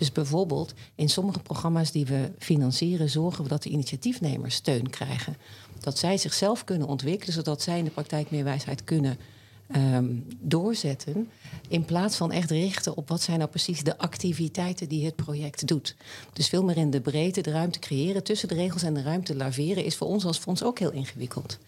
Dus 0.00 0.12
bijvoorbeeld 0.12 0.74
in 0.94 1.08
sommige 1.08 1.38
programma's 1.38 1.90
die 1.90 2.06
we 2.06 2.30
financieren, 2.38 3.10
zorgen 3.10 3.42
we 3.42 3.48
dat 3.48 3.62
de 3.62 3.68
initiatiefnemers 3.68 4.54
steun 4.54 4.90
krijgen. 4.90 5.36
Dat 5.80 5.98
zij 5.98 6.16
zichzelf 6.16 6.64
kunnen 6.64 6.88
ontwikkelen, 6.88 7.34
zodat 7.34 7.62
zij 7.62 7.78
in 7.78 7.84
de 7.84 7.90
praktijk 7.90 8.30
meer 8.30 8.44
wijsheid 8.44 8.84
kunnen 8.84 9.18
um, 9.76 10.26
doorzetten. 10.40 11.28
In 11.68 11.84
plaats 11.84 12.16
van 12.16 12.32
echt 12.32 12.50
richten 12.50 12.96
op 12.96 13.08
wat 13.08 13.22
zijn 13.22 13.38
nou 13.38 13.50
precies 13.50 13.82
de 13.82 13.98
activiteiten 13.98 14.88
die 14.88 15.04
het 15.04 15.16
project 15.16 15.66
doet. 15.66 15.96
Dus 16.32 16.48
veel 16.48 16.64
meer 16.64 16.76
in 16.76 16.90
de 16.90 17.00
breedte 17.00 17.40
de 17.40 17.50
ruimte 17.50 17.78
creëren 17.78 18.24
tussen 18.24 18.48
de 18.48 18.54
regels 18.54 18.82
en 18.82 18.94
de 18.94 19.02
ruimte 19.02 19.34
laveren 19.34 19.84
is 19.84 19.96
voor 19.96 20.08
ons 20.08 20.24
als 20.24 20.38
fonds 20.38 20.62
ook 20.62 20.78
heel 20.78 20.92
ingewikkeld. 20.92 21.58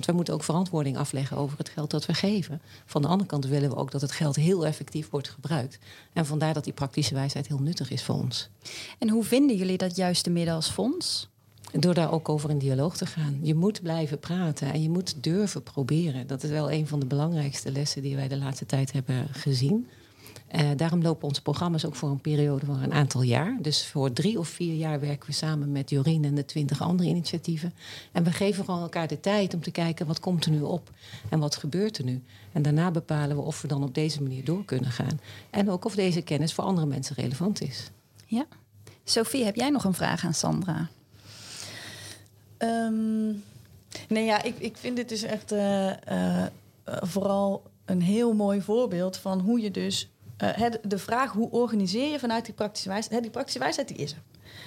Want 0.00 0.12
wij 0.12 0.20
moeten 0.20 0.34
ook 0.34 0.48
verantwoording 0.50 0.96
afleggen 0.96 1.36
over 1.36 1.58
het 1.58 1.68
geld 1.68 1.90
dat 1.90 2.06
we 2.06 2.14
geven. 2.14 2.60
Van 2.86 3.02
de 3.02 3.08
andere 3.08 3.28
kant 3.28 3.46
willen 3.46 3.70
we 3.70 3.76
ook 3.76 3.90
dat 3.90 4.00
het 4.00 4.12
geld 4.12 4.36
heel 4.36 4.66
effectief 4.66 5.10
wordt 5.10 5.28
gebruikt. 5.28 5.78
En 6.12 6.26
vandaar 6.26 6.54
dat 6.54 6.64
die 6.64 6.72
praktische 6.72 7.14
wijsheid 7.14 7.46
heel 7.46 7.58
nuttig 7.58 7.90
is 7.90 8.02
voor 8.02 8.14
ons. 8.14 8.48
En 8.98 9.08
hoe 9.08 9.24
vinden 9.24 9.56
jullie 9.56 9.76
dat 9.76 9.96
juiste 9.96 10.30
midden 10.30 10.54
als 10.54 10.70
fonds? 10.70 11.28
Door 11.72 11.94
daar 11.94 12.12
ook 12.12 12.28
over 12.28 12.50
in 12.50 12.58
dialoog 12.58 12.96
te 12.96 13.06
gaan. 13.06 13.38
Je 13.42 13.54
moet 13.54 13.82
blijven 13.82 14.18
praten 14.18 14.72
en 14.72 14.82
je 14.82 14.90
moet 14.90 15.22
durven 15.22 15.62
proberen. 15.62 16.26
Dat 16.26 16.42
is 16.42 16.50
wel 16.50 16.72
een 16.72 16.86
van 16.86 17.00
de 17.00 17.06
belangrijkste 17.06 17.72
lessen 17.72 18.02
die 18.02 18.16
wij 18.16 18.28
de 18.28 18.38
laatste 18.38 18.66
tijd 18.66 18.92
hebben 18.92 19.28
gezien. 19.32 19.88
Uh, 20.54 20.70
daarom 20.76 21.02
lopen 21.02 21.28
onze 21.28 21.42
programma's 21.42 21.84
ook 21.84 21.94
voor 21.94 22.10
een 22.10 22.20
periode 22.20 22.66
van 22.66 22.82
een 22.82 22.92
aantal 22.92 23.22
jaar. 23.22 23.56
Dus 23.60 23.86
voor 23.86 24.12
drie 24.12 24.38
of 24.38 24.48
vier 24.48 24.74
jaar 24.74 25.00
werken 25.00 25.26
we 25.26 25.32
samen 25.32 25.72
met 25.72 25.90
Jorien 25.90 26.24
en 26.24 26.34
de 26.34 26.44
twintig 26.44 26.82
andere 26.82 27.08
initiatieven. 27.08 27.72
En 28.12 28.24
we 28.24 28.30
geven 28.30 28.64
gewoon 28.64 28.82
elkaar 28.82 29.08
de 29.08 29.20
tijd 29.20 29.54
om 29.54 29.62
te 29.62 29.70
kijken 29.70 30.06
wat 30.06 30.20
komt 30.20 30.44
er 30.44 30.50
nu 30.50 30.60
op 30.60 30.90
en 31.28 31.38
wat 31.38 31.56
gebeurt 31.56 31.98
er 31.98 32.04
nu. 32.04 32.22
En 32.52 32.62
daarna 32.62 32.90
bepalen 32.90 33.36
we 33.36 33.42
of 33.42 33.62
we 33.62 33.68
dan 33.68 33.82
op 33.82 33.94
deze 33.94 34.22
manier 34.22 34.44
door 34.44 34.64
kunnen 34.64 34.90
gaan. 34.90 35.20
En 35.50 35.70
ook 35.70 35.84
of 35.84 35.94
deze 35.94 36.22
kennis 36.22 36.52
voor 36.52 36.64
andere 36.64 36.86
mensen 36.86 37.16
relevant 37.16 37.60
is. 37.60 37.90
Ja. 38.26 38.46
Sophie, 39.04 39.44
heb 39.44 39.56
jij 39.56 39.70
nog 39.70 39.84
een 39.84 39.94
vraag 39.94 40.24
aan 40.24 40.34
Sandra? 40.34 40.88
Um, 42.58 43.42
nee, 44.08 44.24
ja, 44.24 44.42
ik, 44.42 44.58
ik 44.58 44.76
vind 44.76 44.96
dit 44.96 45.08
dus 45.08 45.22
echt 45.22 45.52
uh, 45.52 45.86
uh, 45.86 46.46
vooral 46.84 47.62
een 47.84 48.02
heel 48.02 48.32
mooi 48.32 48.60
voorbeeld 48.60 49.16
van 49.16 49.40
hoe 49.40 49.60
je 49.60 49.70
dus 49.70 50.08
uh, 50.42 50.66
de 50.82 50.98
vraag 50.98 51.32
hoe 51.32 51.50
organiseer 51.50 52.10
je 52.10 52.18
vanuit 52.18 52.44
die 52.44 52.54
praktische 52.54 52.88
wijsheid. 52.88 53.22
die 53.22 53.30
praktische 53.30 53.58
wijsheid 53.58 53.88
die 53.88 53.96
is 53.96 54.12
er. 54.12 54.22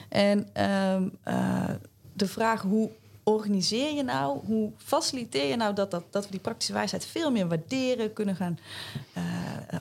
En 0.09 0.63
um, 0.93 1.11
uh, 1.27 1.69
de 2.13 2.27
vraag 2.27 2.61
hoe 2.61 2.89
organiseer 3.23 3.95
je 3.95 4.03
nou, 4.03 4.39
hoe 4.45 4.71
faciliteer 4.77 5.47
je 5.47 5.55
nou 5.55 5.75
dat, 5.75 5.91
dat, 5.91 6.03
dat 6.09 6.25
we 6.25 6.31
die 6.31 6.39
praktische 6.39 6.73
wijsheid 6.73 7.05
veel 7.05 7.31
meer 7.31 7.47
waarderen, 7.47 8.13
kunnen 8.13 8.35
gaan, 8.35 8.59
uh, 9.17 9.23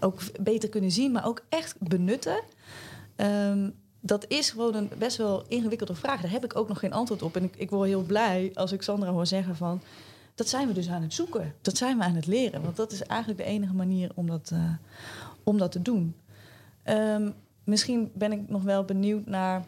ook 0.01 0.21
beter 0.41 0.69
kunnen 0.69 0.91
zien, 0.91 1.13
maar 1.13 1.27
ook 1.27 1.43
echt 1.49 1.75
benutten. 1.79 2.41
Um, 3.17 3.75
dat 4.01 4.25
is 4.29 4.51
gewoon 4.51 4.75
een 4.75 4.91
best 4.99 5.17
wel 5.17 5.45
ingewikkelde 5.49 5.95
vraag. 5.95 6.21
Daar 6.21 6.31
heb 6.31 6.45
ik 6.45 6.57
ook 6.57 6.69
nog 6.69 6.79
geen 6.79 6.93
antwoord 6.93 7.23
op. 7.23 7.37
En 7.37 7.45
ik, 7.45 7.57
ik 7.57 7.71
word 7.71 7.89
heel 7.89 8.03
blij 8.03 8.51
als 8.55 8.73
ik 8.73 8.83
Sandra 8.83 9.11
hoor 9.11 9.27
zeggen 9.27 9.57
van... 9.57 9.81
dat 10.35 10.49
zijn 10.49 10.67
we 10.67 10.75
dus 10.75 10.89
aan 10.89 11.03
het 11.03 11.15
zoeken. 11.15 11.55
Dat 11.61 11.77
zijn 11.77 11.99
we 11.99 12.05
aan 12.05 12.15
het 12.15 12.27
leren. 12.27 12.63
Want 12.63 12.77
dat 12.77 12.93
is 12.93 13.03
eigenlijk 13.03 13.41
de 13.41 13.47
enige 13.47 13.75
manier 13.75 14.11
om 14.15 14.27
dat, 14.27 14.53
om 15.45 15.59
dat 15.59 15.73
te 15.73 15.83
doen. 15.83 16.15
Um, 16.85 17.35
misschien 17.65 18.11
ben 18.15 18.33
ik 18.33 18.49
nog 18.49 18.63
wel 18.63 18.85
benieuwd 18.85 19.27
naar... 19.27 19.65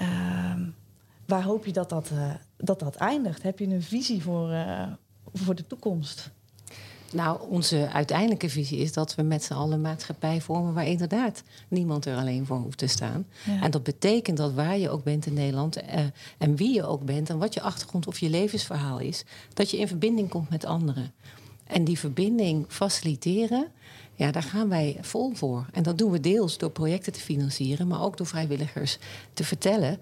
Uh, 0.00 0.52
waar 1.26 1.42
hoop 1.42 1.66
je 1.66 1.72
dat 1.72 1.88
dat, 1.88 2.10
uh, 2.12 2.34
dat 2.56 2.80
dat 2.80 2.96
eindigt? 2.96 3.42
Heb 3.42 3.58
je 3.58 3.66
een 3.66 3.82
visie 3.82 4.22
voor, 4.22 4.50
uh, 4.50 4.86
voor 5.32 5.54
de 5.54 5.66
toekomst? 5.66 6.30
Nou, 7.12 7.50
onze 7.50 7.88
uiteindelijke 7.92 8.48
visie 8.48 8.78
is 8.78 8.92
dat 8.92 9.14
we 9.14 9.22
met 9.22 9.44
z'n 9.44 9.52
allen 9.52 9.72
een 9.72 9.80
maatschappij 9.80 10.40
vormen 10.40 10.74
waar 10.74 10.86
inderdaad 10.86 11.42
niemand 11.68 12.06
er 12.06 12.16
alleen 12.16 12.46
voor 12.46 12.56
hoeft 12.56 12.78
te 12.78 12.86
staan. 12.86 13.26
Ja. 13.44 13.62
En 13.62 13.70
dat 13.70 13.82
betekent 13.82 14.36
dat 14.36 14.52
waar 14.52 14.78
je 14.78 14.90
ook 14.90 15.04
bent 15.04 15.26
in 15.26 15.32
Nederland 15.32 15.82
uh, 15.82 16.00
en 16.38 16.56
wie 16.56 16.74
je 16.74 16.84
ook 16.84 17.04
bent 17.04 17.30
en 17.30 17.38
wat 17.38 17.54
je 17.54 17.60
achtergrond 17.60 18.06
of 18.06 18.18
je 18.18 18.30
levensverhaal 18.30 18.98
is, 18.98 19.24
dat 19.54 19.70
je 19.70 19.78
in 19.78 19.88
verbinding 19.88 20.28
komt 20.28 20.50
met 20.50 20.64
anderen. 20.64 21.12
En 21.64 21.84
die 21.84 21.98
verbinding 21.98 22.64
faciliteren, 22.68 23.66
ja, 24.18 24.30
daar 24.30 24.42
gaan 24.42 24.68
wij 24.68 24.96
vol 25.00 25.32
voor. 25.34 25.66
En 25.72 25.82
dat 25.82 25.98
doen 25.98 26.10
we 26.10 26.20
deels 26.20 26.58
door 26.58 26.70
projecten 26.70 27.12
te 27.12 27.20
financieren, 27.20 27.86
maar 27.86 28.02
ook 28.02 28.16
door 28.16 28.26
vrijwilligers 28.26 28.98
te 29.32 29.44
vertellen 29.44 29.98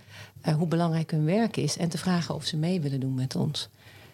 uh, 0.46 0.54
hoe 0.54 0.66
belangrijk 0.66 1.10
hun 1.10 1.24
werk 1.24 1.56
is 1.56 1.76
en 1.76 1.88
te 1.88 1.98
vragen 1.98 2.34
of 2.34 2.44
ze 2.44 2.56
mee 2.56 2.80
willen 2.80 3.00
doen 3.00 3.14
met 3.14 3.36
ons. 3.36 3.68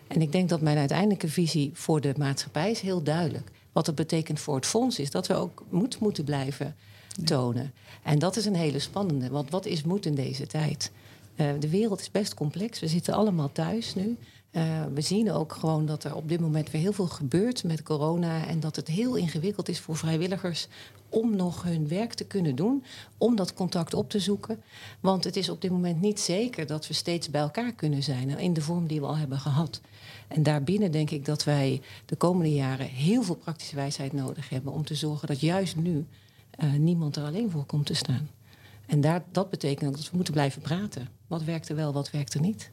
En 0.06 0.22
ik 0.22 0.32
denk 0.32 0.48
dat 0.48 0.60
mijn 0.60 0.78
uiteindelijke 0.78 1.28
visie 1.28 1.70
voor 1.74 2.00
de 2.00 2.14
maatschappij 2.16 2.70
is 2.70 2.80
heel 2.80 3.02
duidelijk. 3.02 3.50
Wat 3.72 3.86
het 3.86 3.94
betekent 3.94 4.40
voor 4.40 4.54
het 4.54 4.66
fonds 4.66 4.98
is 4.98 5.10
dat 5.10 5.26
we 5.26 5.34
ook 5.34 5.64
moed 5.70 5.98
moeten 5.98 6.24
blijven 6.24 6.76
tonen. 7.24 7.72
En 8.02 8.18
dat 8.18 8.36
is 8.36 8.44
een 8.44 8.54
hele 8.54 8.78
spannende, 8.78 9.28
want 9.28 9.50
wat 9.50 9.66
is 9.66 9.82
moed 9.82 10.06
in 10.06 10.14
deze 10.14 10.46
tijd? 10.46 10.90
Uh, 11.36 11.50
de 11.58 11.68
wereld 11.68 12.00
is 12.00 12.10
best 12.10 12.34
complex. 12.34 12.80
We 12.80 12.88
zitten 12.88 13.14
allemaal 13.14 13.52
thuis 13.52 13.94
nu. 13.94 14.16
Uh, 14.52 14.84
we 14.94 15.00
zien 15.00 15.32
ook 15.32 15.52
gewoon 15.52 15.86
dat 15.86 16.04
er 16.04 16.14
op 16.14 16.28
dit 16.28 16.40
moment 16.40 16.70
weer 16.70 16.80
heel 16.80 16.92
veel 16.92 17.06
gebeurt 17.06 17.64
met 17.64 17.82
corona. 17.82 18.46
En 18.46 18.60
dat 18.60 18.76
het 18.76 18.88
heel 18.88 19.14
ingewikkeld 19.14 19.68
is 19.68 19.80
voor 19.80 19.96
vrijwilligers 19.96 20.68
om 21.08 21.36
nog 21.36 21.62
hun 21.62 21.88
werk 21.88 22.14
te 22.14 22.24
kunnen 22.24 22.54
doen. 22.54 22.84
Om 23.18 23.36
dat 23.36 23.54
contact 23.54 23.94
op 23.94 24.10
te 24.10 24.18
zoeken. 24.18 24.62
Want 25.00 25.24
het 25.24 25.36
is 25.36 25.48
op 25.48 25.60
dit 25.60 25.70
moment 25.70 26.00
niet 26.00 26.20
zeker 26.20 26.66
dat 26.66 26.86
we 26.86 26.94
steeds 26.94 27.30
bij 27.30 27.40
elkaar 27.40 27.72
kunnen 27.72 28.02
zijn. 28.02 28.38
In 28.38 28.52
de 28.52 28.60
vorm 28.60 28.86
die 28.86 29.00
we 29.00 29.06
al 29.06 29.16
hebben 29.16 29.38
gehad. 29.38 29.80
En 30.28 30.42
daarbinnen 30.42 30.92
denk 30.92 31.10
ik 31.10 31.24
dat 31.24 31.44
wij 31.44 31.80
de 32.06 32.16
komende 32.16 32.54
jaren 32.54 32.86
heel 32.86 33.22
veel 33.22 33.36
praktische 33.36 33.76
wijsheid 33.76 34.12
nodig 34.12 34.48
hebben. 34.48 34.72
Om 34.72 34.84
te 34.84 34.94
zorgen 34.94 35.28
dat 35.28 35.40
juist 35.40 35.76
nu 35.76 36.06
uh, 36.64 36.72
niemand 36.72 37.16
er 37.16 37.24
alleen 37.24 37.50
voor 37.50 37.64
komt 37.64 37.86
te 37.86 37.94
staan. 37.94 38.28
En 38.86 39.00
daar, 39.00 39.24
dat 39.30 39.50
betekent 39.50 39.96
dat 39.96 40.10
we 40.10 40.16
moeten 40.16 40.34
blijven 40.34 40.62
praten. 40.62 41.08
Wat 41.26 41.42
werkt 41.42 41.68
er 41.68 41.76
wel, 41.76 41.92
wat 41.92 42.10
werkt 42.10 42.34
er 42.34 42.40
niet? 42.40 42.70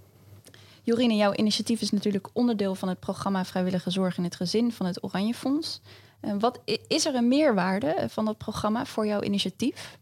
Jorine, 0.89 1.15
jouw 1.15 1.33
initiatief 1.33 1.81
is 1.81 1.91
natuurlijk 1.91 2.29
onderdeel 2.33 2.75
van 2.75 2.89
het 2.89 2.99
programma 2.99 3.45
Vrijwillige 3.45 3.89
Zorg 3.89 4.17
in 4.17 4.23
het 4.23 4.35
Gezin 4.35 4.71
van 4.71 4.85
het 4.85 5.03
Oranje 5.03 5.33
Fonds. 5.33 5.81
Uh, 6.21 6.33
wat, 6.39 6.59
is 6.87 7.05
er 7.05 7.15
een 7.15 7.27
meerwaarde 7.27 7.95
van 8.07 8.25
dat 8.25 8.37
programma 8.37 8.85
voor 8.85 9.05
jouw 9.05 9.21
initiatief? 9.21 9.97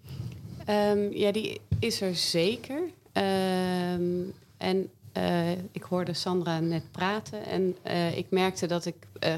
Um, 0.70 1.14
ja, 1.14 1.32
die 1.32 1.62
is 1.80 2.02
er 2.02 2.16
zeker. 2.16 2.80
Um, 3.14 4.34
en 4.58 4.90
uh, 5.18 5.52
ik 5.52 5.84
hoorde 5.90 6.14
Sandra 6.14 6.60
net 6.60 6.92
praten 6.92 7.46
en 7.46 7.76
ik 8.16 8.26
merkte 8.30 8.68
dat 8.68 8.86
ik 8.86 8.96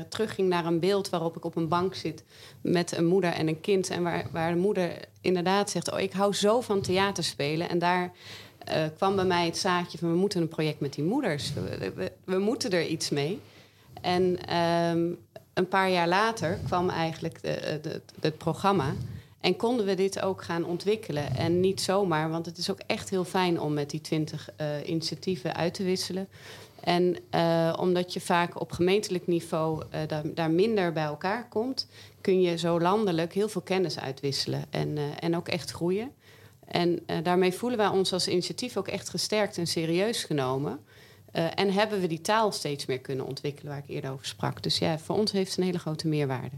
terugging 0.10 0.50
naar 0.50 0.66
een 0.66 0.80
beeld 0.80 1.10
waarop 1.10 1.38
ik 1.38 1.46
op 1.46 1.56
een 1.56 1.68
bank 1.68 1.96
zit 1.96 2.24
met 2.62 2.98
een 2.98 3.06
moeder 3.06 3.32
en 3.32 3.48
een 3.48 3.62
kind. 3.62 3.90
En 3.90 4.04
waar, 4.04 4.28
waar 4.32 4.54
de 4.54 4.60
moeder 4.60 4.92
inderdaad 5.22 5.70
zegt: 5.70 5.92
Oh, 5.92 6.00
ik 6.00 6.12
hou 6.12 6.34
zo 6.34 6.62
van 6.62 6.82
theaterspelen. 6.82 7.70
En 7.70 7.80
daar 7.80 8.12
uh, 8.68 8.84
kwam 8.96 9.16
bij 9.16 9.26
mij 9.26 9.46
het 9.46 9.58
zaadje 9.58 9.98
van 9.98 10.12
we 10.12 10.18
moeten 10.18 10.42
een 10.42 10.48
project 10.48 10.80
met 10.80 10.94
die 10.94 11.04
moeders. 11.04 11.54
We, 11.54 12.12
we, 12.24 12.38
moeten 12.38 12.72
er 12.72 12.86
iets 12.86 13.10
mee. 13.10 13.40
En 14.02 14.56
um, 14.58 15.18
een 15.54 15.68
paar 15.68 15.90
jaar 15.90 16.08
later 16.08 16.60
kwam 16.66 16.90
eigenlijk 16.90 17.42
de, 17.42 18.02
het 18.20 18.38
programma. 18.38 18.94
En 19.40 19.56
konden 19.56 19.86
we 19.86 19.96
dit 19.96 20.22
ook 20.22 20.44
gaan 20.44 20.66
ontwikkelen. 20.66 21.36
En 21.36 21.60
niet 21.60 21.82
zomaar, 21.82 22.30
want 22.30 22.46
het 22.46 22.58
is 22.58 22.72
ook 22.72 22.80
echt 22.88 23.10
heel 23.10 23.24
fijn 23.24 23.60
om 23.60 23.74
met 23.74 23.90
die 23.90 24.02
twintig 24.02 24.50
uh, 24.62 24.68
initiatieven 24.86 25.56
uit 25.56 25.74
te 25.74 25.84
wisselen. 25.84 26.28
En 26.84 27.18
omdat 27.80 28.14
je 28.14 28.22
vaak 28.22 28.62
op 28.62 28.72
gemeentelijk 28.72 29.28
niveau 29.28 29.84
daar, 30.08 30.34
daar, 30.34 30.52
minder 30.52 30.94
bij 30.94 31.04
elkaar 31.04 31.48
komt, 31.50 31.88
kun 32.22 32.42
je 32.42 32.58
zo 32.58 32.80
landelijk 32.80 33.34
heel 33.34 33.50
veel 33.50 33.62
kennis 33.62 34.00
uitwisselen 34.00 34.64
en, 34.70 34.98
en 35.20 35.36
ook 35.36 35.48
echt 35.48 35.72
groeien. 35.72 36.12
En 36.70 37.00
uh, 37.08 37.18
daarmee 37.24 37.52
voelen 37.52 37.78
wij 37.78 37.88
ons 37.88 38.14
als 38.14 38.28
initiatief 38.28 38.78
ook 38.78 38.88
echt 38.88 39.10
gesterkt 39.10 39.58
en 39.58 39.68
serieus 39.68 40.24
genomen. 40.24 40.80
Uh, 41.34 41.46
en 41.56 41.74
hebben 41.74 42.02
we 42.02 42.08
die 42.08 42.22
taal 42.22 42.52
steeds 42.52 42.86
meer 42.86 43.00
kunnen 43.00 43.26
ontwikkelen 43.26 43.72
waar 43.72 43.84
ik 43.84 43.90
eerder 43.90 44.12
over 44.12 44.26
sprak. 44.26 44.64
Dus 44.64 44.78
ja, 44.78 45.00
voor 45.00 45.16
ons 45.16 45.32
heeft 45.32 45.50
het 45.50 45.60
een 45.60 45.66
hele 45.66 45.80
grote 45.80 46.08
meerwaarde. 46.08 46.56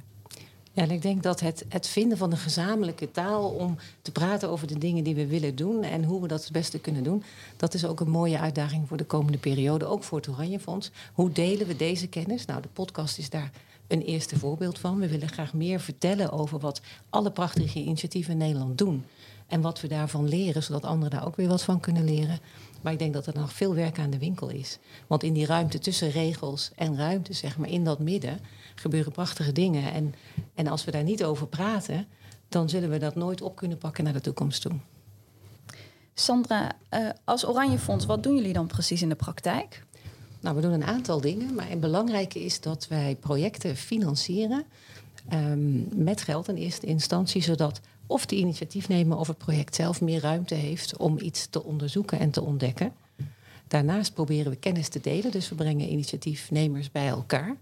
Ja, 0.74 0.84
en 0.84 0.92
ik 0.92 1.02
denk 1.02 1.24
dat 1.24 1.40
het, 1.40 1.66
het 1.70 1.88
vinden 1.88 2.18
van 2.18 2.32
een 2.32 2.38
gezamenlijke 2.38 3.12
taal 3.12 3.50
om 3.50 3.78
te 4.02 4.12
praten 4.12 4.50
over 4.50 4.68
de 4.68 4.78
dingen 4.78 5.04
die 5.04 5.16
we 5.16 5.28
willen 5.28 5.56
doen 5.56 5.84
en 5.84 6.04
hoe 6.04 6.22
we 6.22 6.28
dat 6.28 6.44
het 6.44 6.52
beste 6.52 6.80
kunnen 6.80 7.04
doen, 7.04 7.24
dat 7.58 7.74
is 7.74 7.86
ook 7.86 8.00
een 8.00 8.10
mooie 8.10 8.40
uitdaging 8.40 8.88
voor 8.88 8.98
de 8.98 9.04
komende 9.04 9.38
periode, 9.38 9.86
ook 9.86 10.04
voor 10.04 10.18
het 10.18 10.30
Oranje 10.30 10.60
Fonds. 10.60 10.92
Hoe 11.14 11.32
delen 11.32 11.68
we 11.68 11.76
deze 11.76 12.08
kennis? 12.08 12.46
Nou, 12.46 12.62
de 12.62 12.68
podcast 12.74 13.18
is 13.18 13.30
daar 13.30 13.52
een 13.88 14.02
eerste 14.02 14.40
voorbeeld 14.40 14.80
van. 14.80 15.00
We 15.00 15.08
willen 15.08 15.30
graag 15.30 15.54
meer 15.54 15.80
vertellen 15.80 16.32
over 16.32 16.60
wat 16.60 16.82
alle 17.10 17.32
prachtige 17.32 17.80
initiatieven 17.80 18.32
in 18.32 18.38
Nederland 18.38 18.78
doen. 18.78 19.06
En 19.52 19.62
wat 19.62 19.82
we 19.82 19.88
daarvan 19.88 20.28
leren, 20.28 20.64
zodat 20.64 20.84
anderen 20.84 21.10
daar 21.10 21.26
ook 21.26 21.36
weer 21.36 21.48
wat 21.48 21.64
van 21.64 21.80
kunnen 21.80 22.04
leren. 22.04 22.40
Maar 22.82 22.94
ik 22.94 23.00
denk 23.00 23.14
dat 23.14 23.28
er 23.28 23.36
nog 23.36 23.54
veel 23.54 23.76
werk 23.76 24.00
aan 24.00 24.10
de 24.10 24.18
winkel 24.18 24.50
is. 24.50 24.78
Want 25.08 25.24
in 25.24 25.34
die 25.34 25.46
ruimte 25.46 25.80
tussen 25.80 26.10
regels 26.10 26.72
en 26.76 26.98
ruimte, 26.98 27.34
zeg 27.34 27.58
maar, 27.58 27.70
in 27.70 27.84
dat 27.84 28.00
midden, 28.00 28.40
gebeuren 28.76 29.12
prachtige 29.12 29.52
dingen. 29.52 29.94
En, 29.94 30.14
en 30.54 30.68
als 30.68 30.86
we 30.86 30.92
daar 30.92 31.04
niet 31.04 31.24
over 31.24 31.48
praten, 31.48 32.08
dan 32.50 32.70
zullen 32.70 32.90
we 32.90 32.98
dat 32.98 33.16
nooit 33.16 33.42
op 33.42 33.56
kunnen 33.56 33.78
pakken 33.78 34.04
naar 34.04 34.14
de 34.14 34.22
toekomst 34.22 34.62
toe. 34.62 34.72
Sandra, 36.14 36.72
uh, 36.94 37.10
als 37.24 37.48
Oranje 37.48 37.80
Fonds, 37.80 38.06
wat 38.06 38.24
doen 38.24 38.36
jullie 38.36 38.54
dan 38.54 38.68
precies 38.68 39.02
in 39.02 39.10
de 39.10 39.16
praktijk? 39.16 39.84
Nou, 40.40 40.56
we 40.56 40.62
doen 40.62 40.72
een 40.74 40.84
aantal 40.84 41.22
dingen. 41.22 41.56
Maar 41.56 41.70
het 41.70 41.80
belangrijke 41.80 42.44
is 42.44 42.62
dat 42.62 42.88
wij 42.88 43.18
projecten 43.20 43.76
financieren. 43.76 44.66
Um, 45.34 45.88
met 45.96 46.22
geld 46.22 46.48
in 46.48 46.56
eerste 46.56 46.86
instantie, 46.86 47.42
zodat 47.42 47.82
of 48.12 48.26
de 48.26 48.36
initiatiefnemer 48.36 49.18
of 49.18 49.28
het 49.28 49.38
project 49.38 49.76
zelf 49.76 50.02
meer 50.02 50.22
ruimte 50.22 50.56
heeft 50.56 50.98
om 50.98 51.18
iets 51.20 51.48
te 51.48 51.64
onderzoeken 51.64 52.20
en 52.20 52.32
te 52.32 52.42
ontdekken. 52.42 52.94
Daarnaast 53.68 54.14
proberen 54.14 54.52
we 54.52 54.58
kennis 54.58 54.88
te 54.88 55.00
delen, 55.00 55.32
dus 55.32 55.50
we 55.50 55.56
brengen 55.56 55.92
initiatiefnemers 55.92 56.92
bij 56.92 57.08
elkaar. 57.08 57.56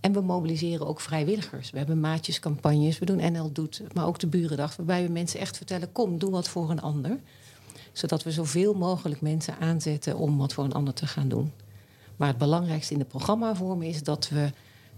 En 0.00 0.12
we 0.12 0.20
mobiliseren 0.20 0.86
ook 0.86 1.00
vrijwilligers. 1.00 1.70
We 1.70 1.78
hebben 1.78 2.00
maatjescampagnes, 2.00 2.98
we 2.98 3.04
doen 3.04 3.32
NL 3.32 3.52
Doet, 3.52 3.82
maar 3.92 4.06
ook 4.06 4.18
de 4.18 4.26
Burendag, 4.26 4.76
waarbij 4.76 5.06
we 5.06 5.12
mensen 5.12 5.40
echt 5.40 5.56
vertellen: 5.56 5.92
kom, 5.92 6.18
doe 6.18 6.30
wat 6.30 6.48
voor 6.48 6.70
een 6.70 6.80
ander. 6.80 7.18
Zodat 7.92 8.22
we 8.22 8.32
zoveel 8.32 8.74
mogelijk 8.74 9.20
mensen 9.20 9.58
aanzetten 9.58 10.16
om 10.16 10.38
wat 10.38 10.52
voor 10.52 10.64
een 10.64 10.72
ander 10.72 10.94
te 10.94 11.06
gaan 11.06 11.28
doen. 11.28 11.52
Maar 12.16 12.28
het 12.28 12.38
belangrijkste 12.38 12.92
in 12.92 12.98
de 12.98 13.04
programmavorm 13.04 13.82
is 13.82 14.02
dat 14.02 14.28
we 14.28 14.50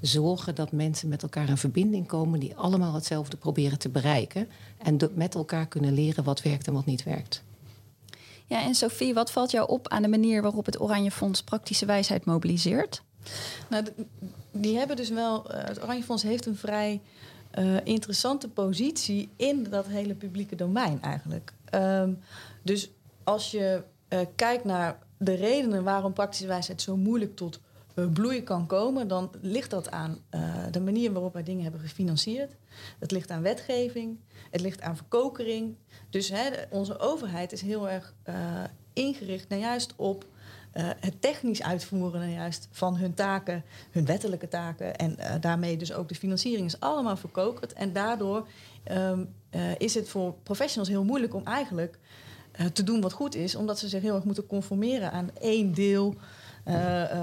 zorgen 0.03 0.55
dat 0.55 0.73
mensen 0.73 1.09
met 1.09 1.23
elkaar 1.23 1.49
in 1.49 1.57
verbinding 1.57 2.07
komen 2.07 2.41
die 2.41 2.57
allemaal 2.57 2.95
hetzelfde 2.95 3.37
proberen 3.37 3.79
te 3.79 3.89
bereiken. 3.89 4.49
En 4.79 4.99
met 5.15 5.35
elkaar 5.35 5.67
kunnen 5.67 5.93
leren 5.93 6.25
wat 6.25 6.43
werkt 6.43 6.67
en 6.67 6.73
wat 6.73 6.87
niet 6.87 7.03
werkt. 7.03 7.43
Ja, 8.47 8.63
en 8.63 8.75
Sophie, 8.75 9.15
wat 9.15 9.33
valt 9.33 9.51
jou 9.51 9.69
op 9.69 9.89
aan 9.89 10.03
de 10.03 10.09
manier 10.09 10.43
waarop 10.43 10.67
het 10.67 10.81
Oranje 10.81 11.11
Fonds 11.11 11.43
praktische 11.43 11.87
wijsheid 11.87 12.25
mobiliseert? 12.25 13.03
Nou, 13.69 13.85
die 14.51 14.79
hebben 14.79 14.97
dus 14.97 15.09
wel. 15.09 15.55
Uh, 15.55 15.65
het 15.65 15.83
Oranje 15.83 16.03
Fonds 16.03 16.23
heeft 16.23 16.47
een 16.47 16.57
vrij 16.57 17.01
uh, 17.59 17.77
interessante 17.85 18.49
positie 18.49 19.29
in 19.37 19.67
dat 19.71 19.87
hele 19.87 20.15
publieke 20.15 20.57
domein 20.57 21.03
eigenlijk. 21.03 21.53
Um, 21.75 22.19
dus 22.63 22.91
als 23.25 23.51
je 23.51 23.83
uh, 24.09 24.21
kijkt 24.37 24.65
naar 24.65 24.99
de 25.19 25.35
redenen 25.35 25.85
waarom 25.85 26.13
praktische 26.13 26.47
wijsheid 26.47 26.83
zo 26.83 26.97
moeilijk 26.97 27.37
tot 27.37 27.61
bloei 28.13 28.43
kan 28.43 28.67
komen, 28.67 29.09
dan 29.09 29.31
ligt 29.41 29.71
dat 29.71 29.91
aan 29.91 30.19
de 30.71 30.81
manier 30.81 31.13
waarop 31.13 31.33
wij 31.33 31.43
dingen 31.43 31.63
hebben 31.63 31.81
gefinancierd. 31.81 32.53
Het 32.99 33.11
ligt 33.11 33.31
aan 33.31 33.43
wetgeving, 33.43 34.19
het 34.51 34.61
ligt 34.61 34.81
aan 34.81 34.97
verkokering. 34.97 35.77
Dus 36.11 36.29
hè, 36.29 36.51
onze 36.71 36.99
overheid 36.99 37.53
is 37.53 37.61
heel 37.61 37.89
erg 37.89 38.15
ingericht 38.93 39.49
nou 39.49 39.61
juist 39.61 39.93
op 39.97 40.27
het 41.01 41.21
technisch 41.21 41.63
uitvoeren 41.63 42.33
juist 42.33 42.69
van 42.71 42.97
hun 42.97 43.15
taken, 43.15 43.65
hun 43.91 44.05
wettelijke 44.05 44.49
taken 44.49 44.97
en 44.97 45.17
daarmee 45.41 45.77
dus 45.77 45.93
ook 45.93 46.09
de 46.09 46.15
financiering 46.15 46.67
is 46.67 46.81
allemaal 46.81 47.17
verkokerd. 47.17 47.73
En 47.73 47.93
daardoor 47.93 48.49
uh, 48.91 49.19
is 49.79 49.95
het 49.95 50.09
voor 50.09 50.35
professionals 50.43 50.89
heel 50.89 51.05
moeilijk 51.05 51.35
om 51.35 51.45
eigenlijk 51.45 51.99
te 52.73 52.83
doen 52.83 53.01
wat 53.01 53.13
goed 53.13 53.35
is, 53.35 53.55
omdat 53.55 53.79
ze 53.79 53.89
zich 53.89 54.03
heel 54.03 54.15
erg 54.15 54.25
moeten 54.25 54.47
conformeren 54.47 55.13
aan 55.13 55.31
één 55.41 55.75
deel 55.75 56.15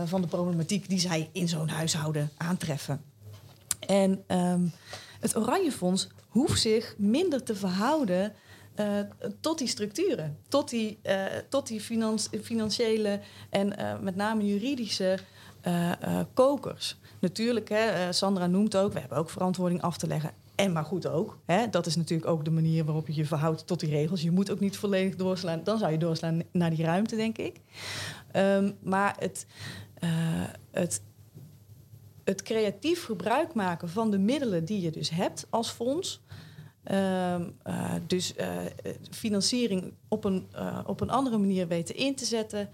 van 0.05 0.21
de 0.21 0.27
problematiek 0.27 0.89
die 0.89 0.99
zij 0.99 1.29
in 1.31 1.47
zo'n 1.47 1.69
huishouden 1.69 2.29
aantreffen. 2.37 3.01
En 3.79 4.23
um, 4.27 4.71
het 5.19 5.37
Oranje 5.37 5.71
Fonds 5.71 6.07
hoeft 6.27 6.61
zich 6.61 6.95
minder 6.97 7.43
te 7.43 7.55
verhouden 7.55 8.33
uh, 8.75 8.85
tot 9.39 9.57
die 9.57 9.67
structuren, 9.67 10.37
tot 10.47 10.69
die, 10.69 10.99
tot 11.49 11.67
die 11.67 11.81
financiële 12.41 13.19
en 13.49 13.73
met 14.01 14.15
name 14.15 14.45
juridische 14.45 15.19
kokers. 16.33 16.97
Natuurlijk, 17.19 17.69
hè, 17.69 18.13
Sandra 18.13 18.47
noemt 18.47 18.75
ook, 18.75 18.93
we 18.93 18.99
hebben 18.99 19.17
ook 19.17 19.29
verantwoording 19.29 19.81
af 19.81 19.97
te 19.97 20.07
leggen. 20.07 20.31
En 20.59 20.71
maar 20.71 20.85
goed 20.85 21.07
ook. 21.07 21.37
Hè, 21.45 21.69
dat 21.69 21.85
is 21.85 21.95
natuurlijk 21.95 22.29
ook 22.29 22.45
de 22.45 22.51
manier 22.51 22.85
waarop 22.85 23.07
je 23.07 23.15
je 23.15 23.25
verhoudt 23.25 23.67
tot 23.67 23.79
die 23.79 23.89
regels. 23.89 24.21
Je 24.21 24.31
moet 24.31 24.51
ook 24.51 24.59
niet 24.59 24.77
volledig 24.77 25.15
doorslaan. 25.15 25.63
Dan 25.63 25.77
zou 25.77 25.91
je 25.91 25.97
doorslaan 25.97 26.41
naar 26.51 26.69
die 26.69 26.85
ruimte, 26.85 27.15
denk 27.15 27.37
ik. 27.37 27.61
Um, 28.35 28.75
maar 28.81 29.15
het, 29.19 29.45
het, 30.71 31.01
het 32.23 32.41
creatief 32.41 33.05
gebruik 33.05 33.53
maken 33.53 33.89
van 33.89 34.11
de 34.11 34.17
middelen 34.17 34.65
die 34.65 34.81
je 34.81 34.91
dus 34.91 35.09
hebt 35.09 35.47
als 35.49 35.69
fonds 35.69 36.21
Ehm, 36.83 37.49
eh, 37.63 37.93
dus 38.07 38.33
uh, 38.37 38.47
financiering 39.11 39.93
op 40.07 40.23
een, 40.23 40.47
op 40.85 41.01
een 41.01 41.09
andere 41.09 41.37
manier 41.37 41.67
weten 41.67 41.95
in 41.95 42.15
te 42.15 42.25
zetten. 42.25 42.69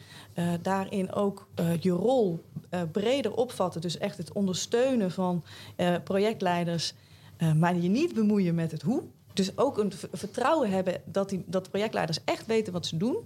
daarin 0.62 1.14
ook 1.14 1.48
je 1.80 1.92
rol 1.92 2.44
breder 2.92 3.34
opvatten. 3.34 3.82
Dus 3.82 3.98
echt 3.98 4.18
het 4.18 4.34
ondersteunen 4.34 5.12
van 5.12 5.44
projectleiders. 6.04 6.94
Maar 7.58 7.76
je 7.78 7.90
niet 7.90 8.14
bemoeien 8.14 8.56
met 8.56 8.72
het 8.72 8.82
hoe. 8.82 9.02
Dus 9.34 9.58
ook 9.58 9.78
een 9.78 9.92
vertrouwen 10.12 10.70
hebben 10.70 11.02
dat, 11.06 11.30
die, 11.30 11.44
dat 11.46 11.70
projectleiders 11.70 12.20
echt 12.26 12.46
weten 12.46 12.74
wat 12.74 12.86
ze 12.86 12.98
doen. 12.98 13.18